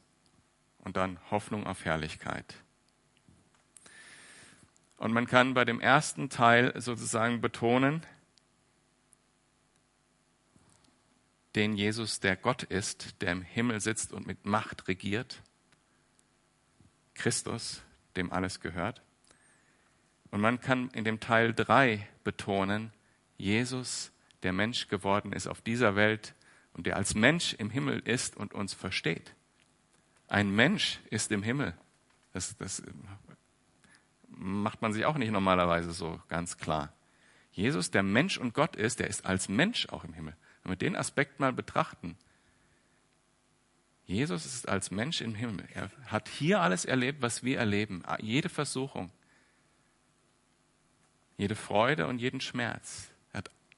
und 0.80 0.98
dann 0.98 1.20
Hoffnung 1.30 1.68
auf 1.68 1.86
Herrlichkeit. 1.86 2.56
Und 5.02 5.14
man 5.14 5.26
kann 5.26 5.56
bei 5.56 5.66
dem 5.66 5.82
ersten 5.82 6.30
Teil 6.30 6.80
sozusagen 6.80 7.42
betonen, 7.42 8.06
den 11.56 11.76
Jesus, 11.76 12.20
der 12.20 12.36
Gott 12.36 12.62
ist, 12.62 13.20
der 13.20 13.32
im 13.32 13.42
Himmel 13.42 13.82
sitzt 13.82 14.14
und 14.14 14.28
mit 14.28 14.46
Macht 14.46 14.88
regiert. 14.88 15.42
Christus, 17.16 17.82
dem 18.16 18.32
alles 18.32 18.60
gehört. 18.60 19.02
Und 20.30 20.40
man 20.40 20.62
kann 20.62 20.92
in 20.92 21.04
dem 21.04 21.20
Teil 21.20 21.56
3 21.56 22.08
betonen, 22.24 22.94
Jesus, 23.40 24.12
der 24.44 24.54
Mensch 24.54 24.88
geworden 24.88 25.34
ist 25.34 25.48
auf 25.48 25.62
dieser 25.62 25.96
Welt 25.96 26.36
und 26.74 26.86
der 26.86 26.98
als 26.98 27.16
Mensch 27.16 27.56
im 27.56 27.72
Himmel 27.72 28.02
ist 28.06 28.38
und 28.38 28.54
uns 28.54 28.76
versteht. 28.76 29.34
Ein 30.28 30.52
Mensch 30.52 31.00
ist 31.10 31.32
im 31.32 31.42
Himmel. 31.42 31.74
Das, 32.34 32.56
das 32.58 32.84
macht 34.42 34.82
man 34.82 34.92
sich 34.92 35.06
auch 35.06 35.18
nicht 35.18 35.32
normalerweise 35.32 35.92
so 35.92 36.20
ganz 36.28 36.58
klar. 36.58 36.92
Jesus, 37.52 37.92
der 37.92 38.04
Mensch 38.04 38.38
und 38.38 38.54
Gott 38.54 38.76
ist, 38.76 39.00
der 39.00 39.08
ist 39.08 39.26
als 39.26 39.50
Mensch 39.50 39.88
auch 39.90 40.04
im 40.04 40.14
Himmel. 40.14 40.36
Wenn 40.64 40.72
wir 40.72 40.78
den 40.78 40.96
Aspekt 40.96 41.40
mal 41.40 41.54
betrachten, 41.54 42.18
Jesus 44.06 44.46
ist 44.46 44.68
als 44.68 44.92
Mensch 44.92 45.22
im 45.22 45.36
Himmel. 45.36 45.66
Er 45.74 45.90
hat 46.08 46.28
hier 46.28 46.62
alles 46.62 46.86
erlebt, 46.86 47.22
was 47.22 47.44
wir 47.44 47.60
erleben. 47.60 48.04
Jede 48.20 48.50
Versuchung, 48.50 49.12
jede 51.38 51.56
Freude 51.56 52.08
und 52.08 52.20
jeden 52.20 52.42
Schmerz. 52.42 53.10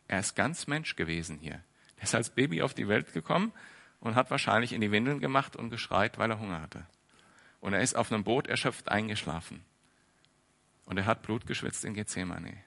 Er 0.07 0.19
ist 0.19 0.35
ganz 0.35 0.67
Mensch 0.67 0.95
gewesen 0.95 1.39
hier. 1.39 1.63
Er 1.97 2.03
ist 2.03 2.15
als 2.15 2.29
Baby 2.29 2.61
auf 2.61 2.73
die 2.73 2.87
Welt 2.87 3.13
gekommen 3.13 3.51
und 3.99 4.15
hat 4.15 4.29
wahrscheinlich 4.31 4.73
in 4.73 4.81
die 4.81 4.91
Windeln 4.91 5.19
gemacht 5.19 5.55
und 5.55 5.69
geschreit, 5.69 6.17
weil 6.17 6.29
er 6.29 6.39
Hunger 6.39 6.61
hatte. 6.61 6.85
Und 7.61 7.73
er 7.73 7.81
ist 7.81 7.95
auf 7.95 8.11
einem 8.11 8.23
Boot 8.23 8.47
erschöpft 8.47 8.89
eingeschlafen. 8.89 9.63
Und 10.85 10.97
er 10.97 11.05
hat 11.05 11.21
Blut 11.23 11.45
geschwitzt 11.45 11.85
in 11.85 11.93
Gethsemane. 11.93 12.57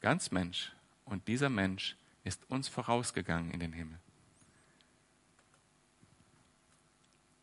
Ganz 0.00 0.30
Mensch. 0.30 0.72
Und 1.04 1.28
dieser 1.28 1.48
Mensch 1.48 1.96
ist 2.24 2.48
uns 2.50 2.68
vorausgegangen 2.68 3.50
in 3.50 3.60
den 3.60 3.72
Himmel. 3.72 3.98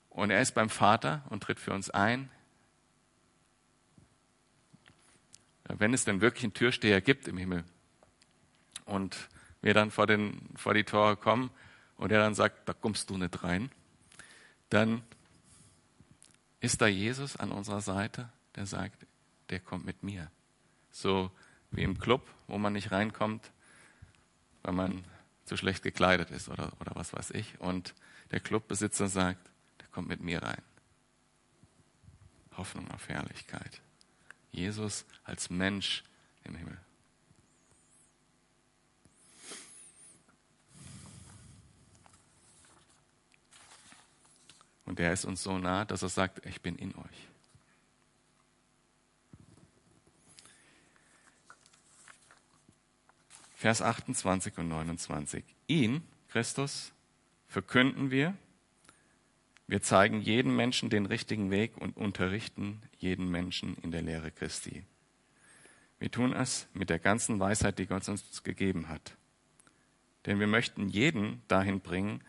Und 0.09 0.31
er 0.31 0.41
ist 0.41 0.53
beim 0.53 0.69
Vater 0.69 1.23
und 1.29 1.43
tritt 1.43 1.59
für 1.59 1.73
uns 1.73 1.89
ein. 1.89 2.29
wenn 5.77 5.93
es 5.93 6.03
denn 6.03 6.19
wirklich 6.21 6.43
einen 6.43 6.53
Türsteher 6.53 6.99
gibt 6.99 7.27
im 7.27 7.37
Himmel 7.37 7.63
und 8.85 9.29
wir 9.61 9.73
dann 9.73 9.91
vor, 9.91 10.07
den, 10.07 10.49
vor 10.55 10.73
die 10.73 10.83
Tore 10.83 11.15
kommen 11.15 11.51
und 11.97 12.11
er 12.11 12.19
dann 12.19 12.33
sagt, 12.33 12.67
da 12.67 12.73
kommst 12.73 13.09
du 13.09 13.17
nicht 13.17 13.43
rein, 13.43 13.69
dann 14.69 15.03
ist 16.61 16.81
da 16.81 16.87
Jesus 16.87 17.35
an 17.35 17.51
unserer 17.51 17.81
Seite, 17.81 18.29
der 18.55 18.65
sagt, 18.65 19.05
der 19.49 19.59
kommt 19.59 19.85
mit 19.85 20.03
mir. 20.03 20.29
So 20.91 21.31
wie 21.71 21.83
im 21.83 21.99
Club, 21.99 22.27
wo 22.47 22.57
man 22.57 22.73
nicht 22.73 22.91
reinkommt, 22.91 23.51
weil 24.63 24.73
man 24.73 25.03
zu 25.45 25.57
schlecht 25.57 25.83
gekleidet 25.83 26.31
ist 26.31 26.49
oder, 26.49 26.71
oder 26.79 26.91
was 26.95 27.13
weiß 27.13 27.31
ich. 27.31 27.59
Und 27.59 27.95
der 28.31 28.39
Clubbesitzer 28.39 29.07
sagt, 29.07 29.49
der 29.79 29.87
kommt 29.87 30.07
mit 30.07 30.21
mir 30.21 30.43
rein. 30.43 30.61
Hoffnung 32.57 32.89
auf 32.91 33.07
Herrlichkeit. 33.07 33.81
Jesus 34.51 35.05
als 35.23 35.49
Mensch 35.49 36.03
im 36.43 36.55
Himmel. 36.55 36.77
Und 44.89 44.99
er 44.99 45.13
ist 45.13 45.23
uns 45.23 45.43
so 45.43 45.59
nah, 45.59 45.85
dass 45.85 46.01
er 46.01 46.09
sagt, 46.09 46.43
ich 46.47 46.61
bin 46.61 46.75
in 46.75 46.95
euch. 46.95 47.27
Vers 53.53 53.83
28 53.83 54.57
und 54.57 54.67
29. 54.67 55.43
Ihn, 55.67 56.01
Christus, 56.29 56.91
verkünden 57.47 58.09
wir. 58.09 58.35
Wir 59.67 59.83
zeigen 59.83 60.21
jedem 60.21 60.55
Menschen 60.55 60.89
den 60.89 61.05
richtigen 61.05 61.51
Weg 61.51 61.77
und 61.77 61.95
unterrichten 61.95 62.81
jeden 62.97 63.29
Menschen 63.29 63.77
in 63.83 63.91
der 63.91 64.01
Lehre 64.01 64.31
Christi. 64.31 64.85
Wir 65.99 66.09
tun 66.09 66.33
es 66.33 66.67
mit 66.73 66.89
der 66.89 66.97
ganzen 66.97 67.39
Weisheit, 67.39 67.77
die 67.77 67.85
Gott 67.85 68.09
uns 68.09 68.41
gegeben 68.41 68.89
hat. 68.89 69.15
Denn 70.25 70.39
wir 70.39 70.47
möchten 70.47 70.89
jeden 70.89 71.43
dahin 71.47 71.79
bringen, 71.79 72.23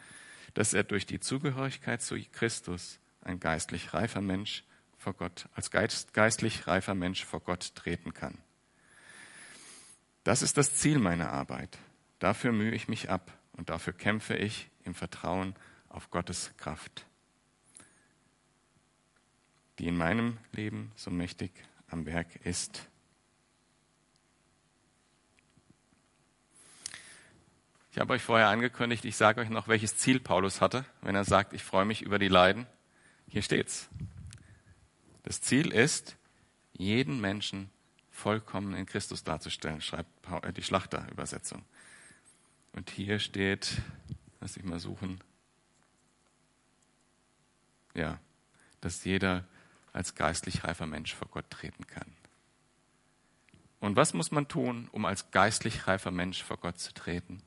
dass 0.55 0.75
er 0.75 0.85
durch 0.85 1.07
die 1.07 1.21
Zugehörigkeit 1.21 2.03
zu 2.03 2.17
Christus 2.33 2.99
ein 3.23 3.41
geistlich 3.41 3.95
reifer 3.95 4.21
Mensch 4.21 4.65
vor 4.97 5.15
Gott, 5.15 5.49
als 5.55 5.71
geistlich 5.71 6.67
reifer 6.67 6.95
Mensch 6.95 7.25
vor 7.25 7.41
Gott 7.41 7.75
treten 7.75 8.13
kann. 8.13 8.39
Das 10.25 10.43
ist 10.43 10.57
das 10.57 10.75
Ziel 10.75 10.99
meiner 10.99 11.33
Arbeit. 11.33 11.79
Dafür 12.19 12.53
mühe 12.53 12.73
ich 12.73 12.89
mich 12.89 13.09
ab 13.09 13.33
und 13.53 13.71
dafür 13.71 13.95
kämpfe 13.95 14.37
ich 14.37 14.71
im 14.85 14.95
Vertrauen 14.95 15.55
auf 15.89 16.11
Gottes 16.11 16.53
Kraft, 16.59 17.07
die 19.79 19.89
in 19.89 19.97
meinem 19.97 20.37
Leben 20.53 20.93
so 20.97 21.11
mächtig 21.11 21.51
am 21.89 22.05
Werk 22.05 22.37
ist. 22.45 22.89
Ich 27.92 27.98
habe 27.98 28.12
euch 28.12 28.22
vorher 28.22 28.48
angekündigt, 28.48 29.05
ich 29.05 29.16
sage 29.16 29.40
euch 29.40 29.50
noch, 29.50 29.66
welches 29.66 29.96
Ziel 29.96 30.20
Paulus 30.20 30.61
hatte, 30.61 30.85
wenn 31.03 31.16
er 31.16 31.24
sagt, 31.24 31.53
ich 31.53 31.64
freue 31.64 31.85
mich 31.85 32.03
über 32.03 32.20
die 32.20 32.29
Leiden. 32.29 32.66
Hier 33.26 33.42
steht's. 33.42 33.88
Das 35.24 35.40
Ziel 35.40 35.72
ist, 35.72 36.16
jeden 36.72 37.20
Menschen 37.20 37.68
vollkommen 38.11 38.74
in 38.74 38.87
Christus 38.87 39.24
darzustellen, 39.24 39.81
schreibt 39.81 40.09
äh, 40.44 40.53
die 40.53 40.62
Schlachterübersetzung. 40.62 41.64
Und 42.72 42.90
hier 42.90 43.18
steht, 43.18 43.83
lass 44.40 44.57
ich 44.57 44.62
mal 44.62 44.79
suchen, 44.79 45.20
ja, 47.94 48.20
dass 48.81 49.05
jeder 49.05 49.44
als 49.92 50.14
geistlich 50.14 50.62
reifer 50.62 50.87
Mensch 50.87 51.12
vor 51.12 51.26
Gott 51.29 51.50
treten 51.50 51.87
kann. 51.88 52.07
Und 53.81 53.96
was 53.96 54.14
muss 54.14 54.31
man 54.31 54.46
tun, 54.46 54.88
um 54.92 55.07
als 55.07 55.33
geistlich 55.33 55.88
reifer 55.88 56.12
Mensch 56.12 56.44
vor 56.44 56.59
Gott 56.59 56.79
zu 56.79 56.94
treten? 56.94 57.42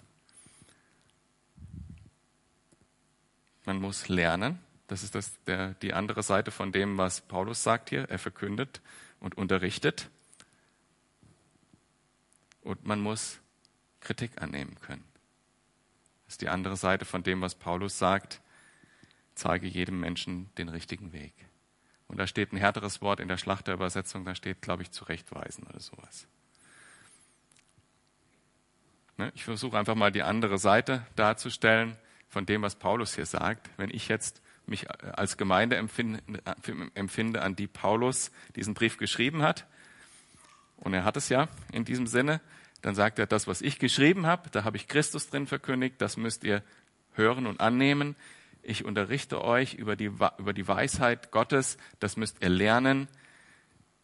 Man 3.66 3.80
muss 3.80 4.08
lernen. 4.10 4.60
Das 4.88 5.04
ist 5.04 5.16
das, 5.16 5.42
der, 5.46 5.74
die 5.76 5.94
andere 5.94 6.24
Seite 6.24 6.52
von 6.52 6.72
dem, 6.72 6.98
was 6.98 7.22
Paulus 7.22 7.64
sagt 7.64 7.90
hier. 7.90 8.10
Er 8.10 8.20
verkündet 8.20 8.82
und 9.20 9.36
unterrichtet. 9.36 10.10
Und 12.62 12.86
man 12.86 13.00
muss 13.00 13.40
Kritik 14.02 14.42
annehmen 14.42 14.76
können. 14.82 15.04
Das 16.26 16.36
ist 16.36 16.42
die 16.42 16.50
andere 16.50 16.78
Seite 16.78 17.06
von 17.06 17.24
dem, 17.24 17.42
was 17.42 17.56
Paulus 17.56 17.98
sagt. 17.98 18.42
Zeige 19.36 19.68
jedem 19.68 20.00
Menschen 20.00 20.54
den 20.58 20.70
richtigen 20.70 21.14
Weg. 21.14 21.34
Und 22.08 22.18
da 22.18 22.28
steht 22.28 22.52
ein 22.52 22.58
härteres 22.58 23.02
Wort 23.02 23.20
in 23.20 23.28
der 23.28 23.38
Schlachterübersetzung, 23.38 24.26
da 24.26 24.36
steht, 24.36 24.62
glaube 24.62 24.84
ich, 24.84 24.92
zurechtweisen 24.92 25.66
oder 25.66 25.80
sowas. 25.80 26.28
Ne, 29.18 29.32
ich 29.36 29.44
versuche 29.44 29.78
einfach 29.78 29.96
mal 29.96 30.12
die 30.12 30.22
andere 30.22 30.58
Seite 30.58 31.06
darzustellen 31.16 31.98
von 32.34 32.46
dem, 32.48 32.64
was 32.64 32.76
Paulus 32.76 33.16
hier 33.16 33.28
sagt. 33.28 33.70
Wenn 33.78 33.92
ich 33.92 34.08
jetzt 34.08 34.42
mich 34.66 34.90
als 34.90 35.38
Gemeinde 35.38 35.78
empfinde, 35.78 37.42
an 37.42 37.56
die 37.56 37.68
Paulus 37.68 38.32
diesen 38.56 38.74
Brief 38.74 38.98
geschrieben 38.98 39.44
hat, 39.44 39.68
und 40.78 40.94
er 40.94 41.06
hat 41.06 41.16
es 41.16 41.30
ja 41.30 41.48
in 41.72 41.86
diesem 41.86 42.08
Sinne, 42.08 42.42
dann 42.82 42.96
sagt 42.96 43.20
er, 43.20 43.28
das, 43.28 43.48
was 43.48 43.62
ich 43.62 43.80
geschrieben 43.80 44.26
habe, 44.26 44.50
da 44.50 44.66
habe 44.66 44.76
ich 44.76 44.88
Christus 44.88 45.30
drin 45.30 45.48
verkündigt, 45.48 45.96
das 46.00 46.18
müsst 46.18 46.44
ihr 46.44 46.64
hören 47.14 47.46
und 47.46 47.62
annehmen. 47.62 48.16
Ich 48.64 48.84
unterrichte 48.84 49.42
euch 49.44 49.76
über 49.76 49.96
die, 49.96 50.06
über 50.06 50.54
die 50.54 50.68
Weisheit 50.68 51.32
Gottes, 51.32 51.78
das 52.00 52.18
müsst 52.18 52.42
ihr 52.42 52.50
lernen. 52.50 53.08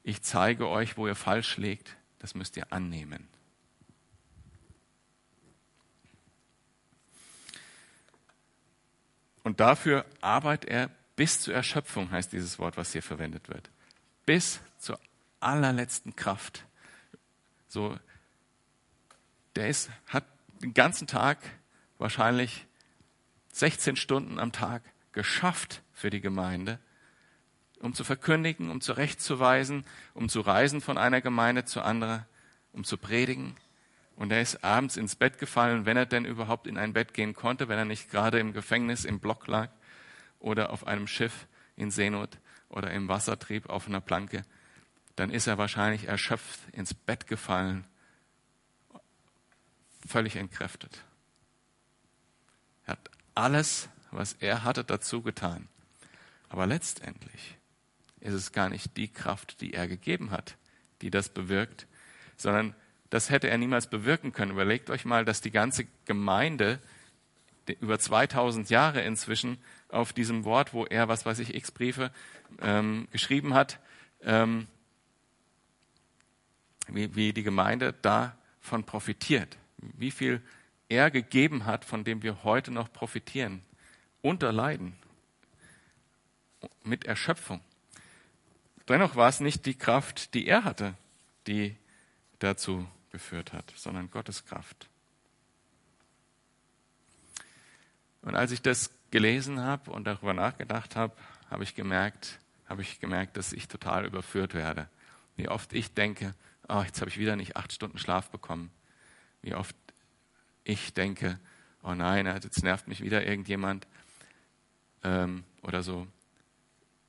Ich 0.03 0.21
zeige 0.21 0.69
euch, 0.69 0.97
wo 0.97 1.07
ihr 1.07 1.15
falsch 1.15 1.57
liegt, 1.57 1.97
das 2.19 2.35
müsst 2.35 2.55
ihr 2.55 2.71
annehmen. 2.71 3.27
Und 9.49 9.59
dafür 9.59 10.05
arbeitet 10.21 10.69
er 10.69 10.91
bis 11.15 11.41
zur 11.41 11.55
Erschöpfung, 11.55 12.11
heißt 12.11 12.31
dieses 12.33 12.59
Wort, 12.59 12.77
was 12.77 12.91
hier 12.91 13.01
verwendet 13.01 13.49
wird. 13.49 13.71
Bis 14.27 14.61
zur 14.77 14.99
allerletzten 15.39 16.15
Kraft. 16.15 16.67
So, 17.67 17.97
der 19.55 19.69
ist, 19.69 19.89
hat 20.05 20.23
den 20.61 20.75
ganzen 20.75 21.07
Tag 21.07 21.39
wahrscheinlich 21.97 22.67
16 23.53 23.95
Stunden 23.95 24.37
am 24.37 24.51
Tag 24.51 24.83
geschafft 25.13 25.81
für 25.93 26.11
die 26.11 26.21
Gemeinde, 26.21 26.77
um 27.79 27.95
zu 27.95 28.03
verkündigen, 28.03 28.69
um 28.69 28.81
zurechtzuweisen, 28.81 29.83
um 30.13 30.29
zu 30.29 30.41
reisen 30.41 30.79
von 30.79 30.99
einer 30.99 31.21
Gemeinde 31.21 31.65
zur 31.65 31.85
anderen, 31.85 32.23
um 32.71 32.83
zu 32.83 32.99
predigen. 32.99 33.57
Und 34.19 34.33
er 34.33 34.41
ist 34.41 34.65
abends 34.65 34.97
ins 34.97 35.15
Bett 35.15 35.37
gefallen, 35.37 35.85
wenn 35.85 35.95
er 35.95 36.05
denn 36.05 36.25
überhaupt 36.25 36.67
in 36.67 36.77
ein 36.77 36.91
Bett 36.91 37.13
gehen 37.13 37.33
konnte, 37.33 37.69
wenn 37.69 37.77
er 37.77 37.85
nicht 37.85 38.11
gerade 38.11 38.37
im 38.37 38.51
Gefängnis 38.51 39.05
im 39.05 39.21
Block 39.21 39.47
lag 39.47 39.69
oder 40.39 40.71
auf 40.71 40.85
einem 40.85 41.07
Schiff 41.07 41.47
in 41.77 41.89
Seenot 41.89 42.37
oder 42.67 42.91
im 42.91 43.07
Wassertrieb 43.07 43.69
auf 43.69 43.87
einer 43.87 44.01
Planke, 44.01 44.43
dann 45.15 45.29
ist 45.31 45.47
er 45.47 45.57
wahrscheinlich 45.57 46.09
erschöpft 46.09 46.59
ins 46.73 46.93
Bett 46.93 47.27
gefallen, 47.27 47.85
völlig 50.05 50.35
entkräftet. 50.35 51.05
Er 52.87 52.91
hat 52.91 53.09
alles, 53.35 53.87
was 54.11 54.33
er 54.33 54.65
hatte, 54.65 54.83
dazu 54.83 55.21
getan. 55.21 55.69
Aber 56.49 56.67
letztendlich 56.67 57.57
ist 58.19 58.33
es 58.33 58.51
gar 58.51 58.67
nicht 58.67 58.97
die 58.97 59.07
Kraft, 59.07 59.61
die 59.61 59.73
er 59.73 59.87
gegeben 59.87 60.31
hat, 60.31 60.57
die 61.01 61.09
das 61.09 61.29
bewirkt, 61.29 61.87
sondern 62.35 62.75
das 63.09 63.29
hätte 63.29 63.49
er 63.49 63.57
niemals 63.57 63.87
bewirken 63.87 64.31
können. 64.31 64.51
Überlegt 64.51 64.89
euch 64.89 65.05
mal, 65.05 65.25
dass 65.25 65.41
die 65.41 65.51
ganze 65.51 65.87
Gemeinde 66.05 66.79
über 67.79 67.99
2000 67.99 68.69
Jahre 68.69 69.01
inzwischen 69.01 69.57
auf 69.89 70.13
diesem 70.13 70.43
Wort, 70.43 70.73
wo 70.73 70.85
er, 70.85 71.07
was 71.07 71.25
weiß 71.25 71.39
ich, 71.39 71.53
x 71.53 71.71
Briefe 71.71 72.11
ähm, 72.61 73.07
geschrieben 73.11 73.53
hat, 73.53 73.79
ähm, 74.21 74.67
wie, 76.87 77.15
wie 77.15 77.33
die 77.33 77.43
Gemeinde 77.43 77.93
davon 78.01 78.83
profitiert, 78.83 79.57
wie 79.77 80.11
viel 80.11 80.41
er 80.89 81.11
gegeben 81.11 81.65
hat, 81.65 81.85
von 81.85 82.03
dem 82.03 82.23
wir 82.23 82.43
heute 82.43 82.71
noch 82.71 82.91
profitieren, 82.91 83.61
unter 84.21 84.51
Leiden, 84.51 84.95
mit 86.83 87.05
Erschöpfung. 87.05 87.61
Dennoch 88.87 89.15
war 89.15 89.29
es 89.29 89.39
nicht 89.39 89.65
die 89.67 89.75
Kraft, 89.75 90.33
die 90.33 90.47
er 90.47 90.63
hatte, 90.63 90.95
die 91.45 91.75
dazu 92.39 92.87
geführt 93.11 93.53
hat, 93.53 93.73
sondern 93.75 94.09
Gottes 94.09 94.45
Kraft. 94.45 94.89
Und 98.21 98.35
als 98.35 98.51
ich 98.51 98.61
das 98.61 98.91
gelesen 99.11 99.61
habe 99.61 99.91
und 99.91 100.05
darüber 100.05 100.33
nachgedacht 100.33 100.95
habe, 100.95 101.15
habe 101.49 101.63
ich 101.63 101.75
gemerkt, 101.75 102.39
habe 102.67 102.81
ich 102.81 102.99
gemerkt, 102.99 103.37
dass 103.37 103.53
ich 103.53 103.67
total 103.67 104.05
überführt 104.05 104.53
werde. 104.53 104.89
Wie 105.35 105.49
oft 105.49 105.73
ich 105.73 105.93
denke, 105.93 106.35
oh, 106.67 106.83
jetzt 106.85 107.01
habe 107.01 107.09
ich 107.09 107.17
wieder 107.17 107.35
nicht 107.35 107.55
acht 107.55 107.73
Stunden 107.73 107.97
Schlaf 107.97 108.29
bekommen. 108.29 108.71
Wie 109.41 109.55
oft 109.55 109.75
ich 110.63 110.93
denke, 110.93 111.39
oh 111.81 111.93
nein, 111.93 112.25
jetzt 112.25 112.63
nervt 112.63 112.87
mich 112.87 113.01
wieder 113.01 113.25
irgendjemand 113.25 113.87
ähm, 115.03 115.43
oder 115.63 115.81
so. 115.81 116.07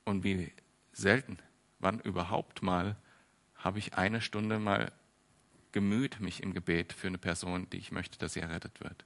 Und 0.05 0.23
wie 0.23 0.51
selten, 0.93 1.37
wann 1.79 1.99
überhaupt 1.99 2.61
mal 2.63 2.95
habe 3.55 3.79
ich 3.79 3.95
eine 3.95 4.21
Stunde 4.21 4.57
mal 4.57 4.91
gemüht 5.71 6.19
mich 6.19 6.43
im 6.43 6.53
Gebet 6.53 6.93
für 6.93 7.07
eine 7.07 7.17
Person, 7.17 7.69
die 7.69 7.77
ich 7.77 7.91
möchte, 7.91 8.17
dass 8.19 8.33
sie 8.33 8.41
errettet 8.41 8.79
wird? 8.81 9.05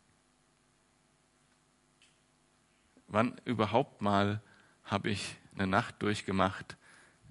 Wann 3.08 3.40
überhaupt 3.46 4.02
mal 4.02 4.42
habe 4.84 5.10
ich 5.10 5.38
eine 5.54 5.68
Nacht 5.68 6.02
durchgemacht, 6.02 6.76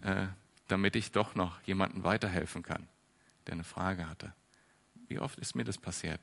äh, 0.03 0.27
damit 0.68 0.97
ich 0.97 1.12
doch 1.12 1.35
noch 1.35 1.61
jemandem 1.62 2.05
weiterhelfen 2.05 2.62
kann, 2.62 2.88
der 3.47 3.55
eine 3.55 3.64
Frage 3.64 4.09
hatte? 4.09 4.33
Wie 5.09 5.18
oft 5.18 5.38
ist 5.38 5.55
mir 5.55 5.64
das 5.64 5.79
passiert? 5.79 6.20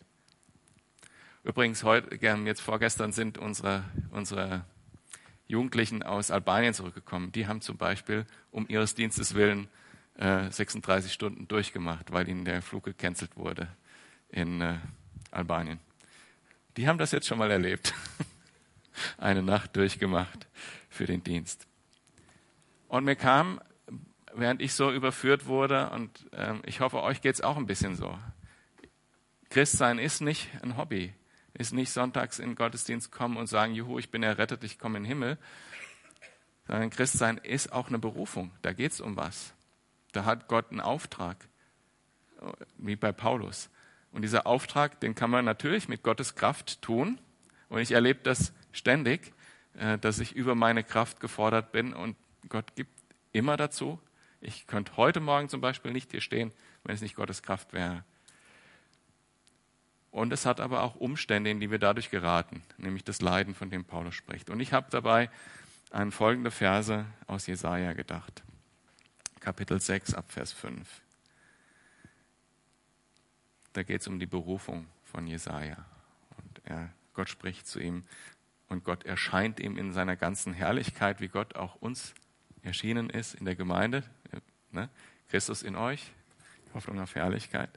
Übrigens, 1.44 1.84
heute, 1.84 2.16
jetzt 2.16 2.62
vorgestern 2.62 3.12
sind 3.12 3.38
unsere, 3.38 3.84
unsere 4.12 4.64
Jugendlichen 5.48 6.04
aus 6.04 6.32
Albanien 6.32 6.74
zurückgekommen. 6.74 7.32
Die 7.32 7.48
haben 7.48 7.62
zum 7.62 7.78
Beispiel 7.78 8.26
um 8.52 8.68
ihres 8.70 8.96
Dienstes 8.96 9.34
willen 9.34 9.68
36 10.18 11.12
äh, 11.12 11.14
Stunden 11.14 11.48
durchgemacht, 11.48 12.12
weil 12.12 12.28
ihnen 12.28 12.46
der 12.46 12.62
Flug 12.62 12.84
gecancelt 12.84 13.36
wurde 13.38 13.68
in 14.30 14.62
äh, 14.62 14.78
Albanien. 15.32 15.80
Die 16.78 16.88
haben 16.88 16.98
das 16.98 17.12
jetzt 17.12 17.28
schon 17.28 17.38
mal 17.38 17.52
erlebt. 17.52 17.94
Eine 19.18 19.42
Nacht 19.42 19.76
durchgemacht. 19.76 20.48
für 20.92 21.06
den 21.06 21.24
Dienst. 21.24 21.68
Und 22.88 23.06
mir 23.06 23.16
kam, 23.16 23.62
während 24.34 24.62
ich 24.62 24.74
so 24.74 24.92
überführt 24.92 25.48
wurde, 25.48 25.90
und 25.92 26.32
äh, 26.34 26.56
ich 26.66 26.82
hoffe, 26.82 27.02
euch 27.02 27.22
geht 27.22 27.36
es 27.36 27.42
auch 27.42 27.58
ein 27.58 27.66
bisschen 27.66 27.96
so. 27.96 28.20
Christsein 29.50 29.98
ist 29.98 30.22
nicht 30.22 30.50
ein 30.62 30.78
Hobby, 30.78 31.14
ist 31.54 31.74
nicht 31.74 31.92
sonntags 31.92 32.40
in 32.40 32.52
den 32.52 32.56
Gottesdienst 32.56 33.12
kommen 33.12 33.38
und 33.38 33.48
sagen, 33.48 33.74
juhu, 33.74 33.98
ich 33.98 34.12
bin 34.12 34.22
errettet, 34.22 34.64
ich 34.64 34.78
komme 34.78 34.98
in 34.98 35.04
den 35.04 35.10
Himmel, 35.10 35.38
sondern 36.68 36.90
Christsein 36.90 37.38
ist 37.38 37.72
auch 37.72 37.88
eine 37.88 38.00
Berufung. 38.00 38.52
Da 38.62 38.74
geht 38.74 38.92
es 38.92 39.02
um 39.02 39.16
was. 39.16 39.54
Da 40.12 40.26
hat 40.26 40.48
Gott 40.48 40.72
einen 40.72 40.82
Auftrag, 40.82 41.48
wie 42.78 42.96
bei 42.96 43.12
Paulus. 43.12 43.70
Und 44.12 44.24
dieser 44.24 44.46
Auftrag, 44.46 45.00
den 45.00 45.16
kann 45.16 45.30
man 45.30 45.46
natürlich 45.46 45.88
mit 45.88 46.04
Gottes 46.04 46.36
Kraft 46.36 46.82
tun. 46.82 47.20
Und 47.70 47.80
ich 47.80 47.92
erlebe 47.92 48.20
das 48.24 48.54
ständig, 48.72 49.34
äh, 49.76 49.98
dass 49.98 50.20
ich 50.20 50.36
über 50.36 50.56
meine 50.56 50.84
Kraft 50.84 51.20
gefordert 51.20 51.72
bin 51.72 51.94
und 51.94 52.18
Gott 52.50 52.76
gibt 52.76 52.92
immer 53.32 53.56
dazu. 53.56 54.00
Ich 54.42 54.68
könnte 54.68 54.98
heute 54.98 55.20
Morgen 55.20 55.48
zum 55.48 55.62
Beispiel 55.62 55.92
nicht 55.92 56.12
hier 56.12 56.22
stehen, 56.22 56.52
wenn 56.84 56.96
es 56.96 57.02
nicht 57.02 57.16
Gottes 57.16 57.44
Kraft 57.44 57.74
wäre. 57.74 58.04
Und 60.10 60.34
es 60.34 60.46
hat 60.46 60.60
aber 60.60 60.84
auch 60.84 60.96
Umstände, 60.96 61.50
in 61.50 61.62
die 61.62 61.72
wir 61.72 61.80
dadurch 61.80 62.10
geraten, 62.10 62.64
nämlich 62.78 63.06
das 63.06 63.22
Leiden, 63.22 63.56
von 63.56 63.70
dem 63.70 63.86
Paulus 63.86 64.16
spricht. 64.16 64.50
Und 64.50 64.60
ich 64.60 64.74
habe 64.74 64.88
dabei 64.90 65.30
an 65.92 66.12
folgende 66.12 66.52
Verse 66.52 67.06
aus 67.28 67.48
Jesaja 67.48 67.94
gedacht. 67.94 68.44
Kapitel 69.42 69.82
6 69.82 70.14
ab 70.14 70.32
Vers 70.32 70.54
5. 70.54 70.88
Da 73.74 73.82
geht 73.82 74.02
es 74.02 74.08
um 74.08 74.20
die 74.20 74.28
Berufung 74.28 74.86
von 75.04 75.26
Jesaja. 75.26 75.84
Und 76.38 76.62
er, 76.64 76.94
Gott 77.16 77.28
spricht 77.28 77.66
zu 77.66 77.80
ihm 77.80 78.04
und 78.70 78.84
Gott 78.84 79.04
erscheint 79.04 79.60
ihm 79.60 79.78
in 79.78 79.94
seiner 79.94 80.16
ganzen 80.16 80.54
Herrlichkeit, 80.54 81.22
wie 81.22 81.28
Gott 81.28 81.56
auch 81.56 81.76
uns 81.76 82.14
erschienen 82.62 83.10
ist 83.10 83.34
in 83.34 83.46
der 83.46 83.56
Gemeinde. 83.56 84.04
Ne? 84.70 84.90
Christus 85.28 85.64
in 85.64 85.76
euch, 85.76 86.12
Hoffnung 86.76 87.00
auf 87.00 87.16
Herrlichkeit. 87.16 87.72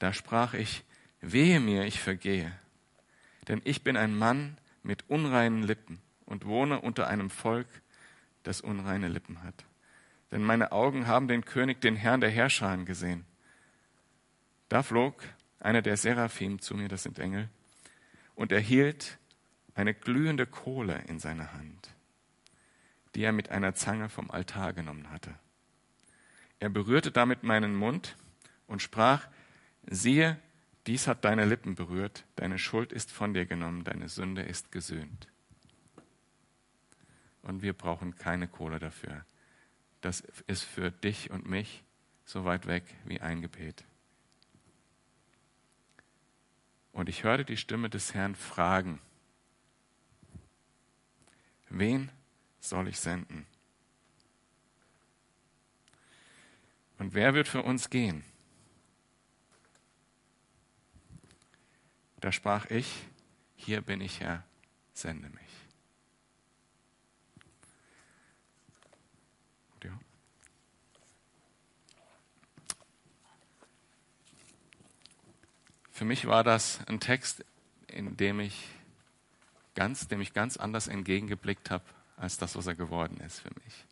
Da 0.00 0.12
sprach 0.12 0.54
ich, 0.54 0.82
wehe 1.20 1.60
mir, 1.60 1.84
ich 1.84 2.00
vergehe, 2.00 2.52
denn 3.46 3.62
ich 3.64 3.84
bin 3.84 3.96
ein 3.96 4.18
Mann 4.18 4.58
mit 4.82 5.08
unreinen 5.08 5.62
Lippen 5.62 6.00
und 6.26 6.46
wohne 6.46 6.80
unter 6.80 7.06
einem 7.06 7.30
Volk, 7.30 7.68
das 8.42 8.60
unreine 8.60 9.06
Lippen 9.06 9.44
hat. 9.44 9.64
Denn 10.30 10.42
meine 10.42 10.72
Augen 10.72 11.06
haben 11.06 11.28
den 11.28 11.44
König, 11.44 11.80
den 11.80 11.96
Herrn 11.96 12.20
der 12.20 12.30
Herrscher 12.30 12.76
gesehen. 12.78 13.24
Da 14.68 14.82
flog 14.82 15.22
einer 15.60 15.82
der 15.82 15.96
Seraphim 15.96 16.60
zu 16.60 16.74
mir, 16.74 16.88
das 16.88 17.04
sind 17.04 17.18
Engel, 17.18 17.48
und 18.34 18.52
er 18.52 18.60
hielt 18.60 19.18
eine 19.74 19.94
glühende 19.94 20.46
Kohle 20.46 21.02
in 21.06 21.18
seiner 21.18 21.52
Hand, 21.52 21.90
die 23.14 23.22
er 23.22 23.32
mit 23.32 23.50
einer 23.50 23.74
Zange 23.74 24.08
vom 24.08 24.30
Altar 24.30 24.72
genommen 24.72 25.10
hatte. 25.10 25.34
Er 26.58 26.68
berührte 26.68 27.10
damit 27.10 27.42
meinen 27.42 27.74
Mund 27.74 28.16
und 28.66 28.82
sprach, 28.82 29.26
siehe, 29.86 30.38
dies 30.86 31.06
hat 31.06 31.24
deine 31.24 31.44
Lippen 31.44 31.74
berührt, 31.74 32.24
deine 32.36 32.58
Schuld 32.58 32.92
ist 32.92 33.10
von 33.10 33.34
dir 33.34 33.46
genommen, 33.46 33.84
deine 33.84 34.08
Sünde 34.08 34.42
ist 34.42 34.70
gesühnt. 34.70 35.28
Und 37.42 37.62
wir 37.62 37.72
brauchen 37.72 38.16
keine 38.16 38.48
Kohle 38.48 38.78
dafür. 38.78 39.24
Das 40.04 40.20
ist 40.20 40.64
für 40.64 40.90
dich 40.90 41.30
und 41.30 41.46
mich 41.46 41.82
so 42.26 42.44
weit 42.44 42.66
weg 42.66 42.84
wie 43.06 43.22
ein 43.22 43.40
Gebet. 43.40 43.86
Und 46.92 47.08
ich 47.08 47.24
hörte 47.24 47.46
die 47.46 47.56
Stimme 47.56 47.88
des 47.88 48.12
Herrn 48.12 48.34
fragen, 48.34 49.00
wen 51.70 52.12
soll 52.60 52.88
ich 52.88 53.00
senden? 53.00 53.46
Und 56.98 57.14
wer 57.14 57.32
wird 57.32 57.48
für 57.48 57.62
uns 57.62 57.88
gehen? 57.88 58.26
Da 62.20 62.30
sprach 62.30 62.66
ich, 62.66 63.06
hier 63.56 63.80
bin 63.80 64.02
ich 64.02 64.20
Herr, 64.20 64.44
sende 64.92 65.30
mich. 65.30 65.43
Für 75.94 76.04
mich 76.04 76.26
war 76.26 76.42
das 76.42 76.80
ein 76.88 76.98
Text, 76.98 77.44
in 77.86 78.16
dem 78.16 78.40
ich 78.40 78.66
ganz, 79.76 80.08
dem 80.08 80.20
ich 80.20 80.32
ganz 80.32 80.56
anders 80.56 80.88
entgegengeblickt 80.88 81.70
habe, 81.70 81.84
als 82.16 82.36
das, 82.36 82.56
was 82.56 82.66
er 82.66 82.74
geworden 82.74 83.18
ist 83.18 83.38
für 83.38 83.52
mich. 83.64 83.86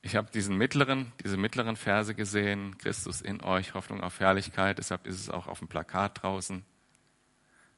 Ich 0.00 0.16
habe 0.16 0.30
diesen 0.30 0.56
mittleren, 0.56 1.12
diese 1.22 1.36
mittleren 1.36 1.76
Verse 1.76 2.14
gesehen, 2.14 2.78
Christus 2.78 3.20
in 3.20 3.42
euch, 3.42 3.74
Hoffnung 3.74 4.00
auf 4.00 4.18
Herrlichkeit, 4.18 4.78
deshalb 4.78 5.06
ist 5.06 5.20
es 5.20 5.28
auch 5.28 5.46
auf 5.46 5.58
dem 5.58 5.68
Plakat 5.68 6.22
draußen. 6.22 6.64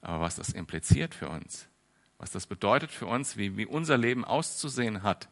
Aber 0.01 0.21
was 0.21 0.37
das 0.37 0.51
impliziert 0.51 1.17
für 1.17 1.31
uns, 1.31 1.67
was 2.19 2.31
das 2.31 2.47
bedeutet 2.47 2.93
für 2.93 3.07
uns, 3.07 3.37
wie, 3.37 3.57
wie 3.57 3.67
unser 3.67 3.99
Leben 3.99 4.25
auszusehen 4.25 5.03
hat, 5.03 5.29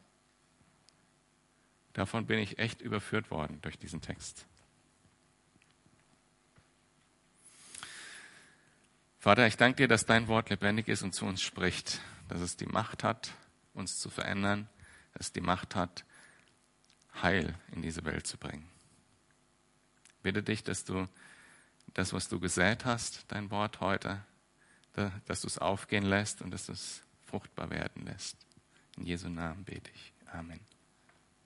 davon 1.92 2.26
bin 2.26 2.40
ich 2.40 2.58
echt 2.58 2.80
überführt 2.80 3.30
worden 3.30 3.60
durch 3.62 3.78
diesen 3.78 4.00
Text. 4.00 4.48
Vater, 9.18 9.46
ich 9.46 9.56
danke 9.56 9.76
dir, 9.76 9.88
dass 9.88 10.06
dein 10.06 10.28
Wort 10.28 10.50
lebendig 10.50 10.88
ist 10.88 11.02
und 11.02 11.14
zu 11.14 11.24
uns 11.24 11.42
spricht, 11.42 12.00
dass 12.28 12.40
es 12.40 12.56
die 12.56 12.66
Macht 12.66 13.02
hat, 13.04 13.32
uns 13.74 13.98
zu 13.98 14.10
verändern, 14.10 14.68
dass 15.14 15.26
es 15.26 15.32
die 15.32 15.40
Macht 15.40 15.74
hat, 15.74 16.04
Heil 17.22 17.54
in 17.72 17.82
diese 17.82 18.04
Welt 18.04 18.26
zu 18.26 18.36
bringen. 18.36 18.68
Ich 20.08 20.22
bitte 20.22 20.42
dich, 20.42 20.62
dass 20.62 20.84
du 20.84 21.08
das, 21.94 22.12
was 22.12 22.28
du 22.28 22.38
gesät 22.40 22.84
hast, 22.84 23.24
dein 23.28 23.50
Wort 23.50 23.80
heute, 23.80 24.22
dass 25.26 25.40
du 25.42 25.46
es 25.46 25.58
aufgehen 25.58 26.04
lässt 26.04 26.42
und 26.42 26.50
dass 26.50 26.66
du 26.66 26.72
es 26.72 27.02
fruchtbar 27.24 27.70
werden 27.70 28.04
lässt. 28.04 28.36
In 28.96 29.06
Jesu 29.06 29.28
Namen 29.28 29.64
bete 29.64 29.90
ich. 29.92 30.12
Amen. 30.32 30.60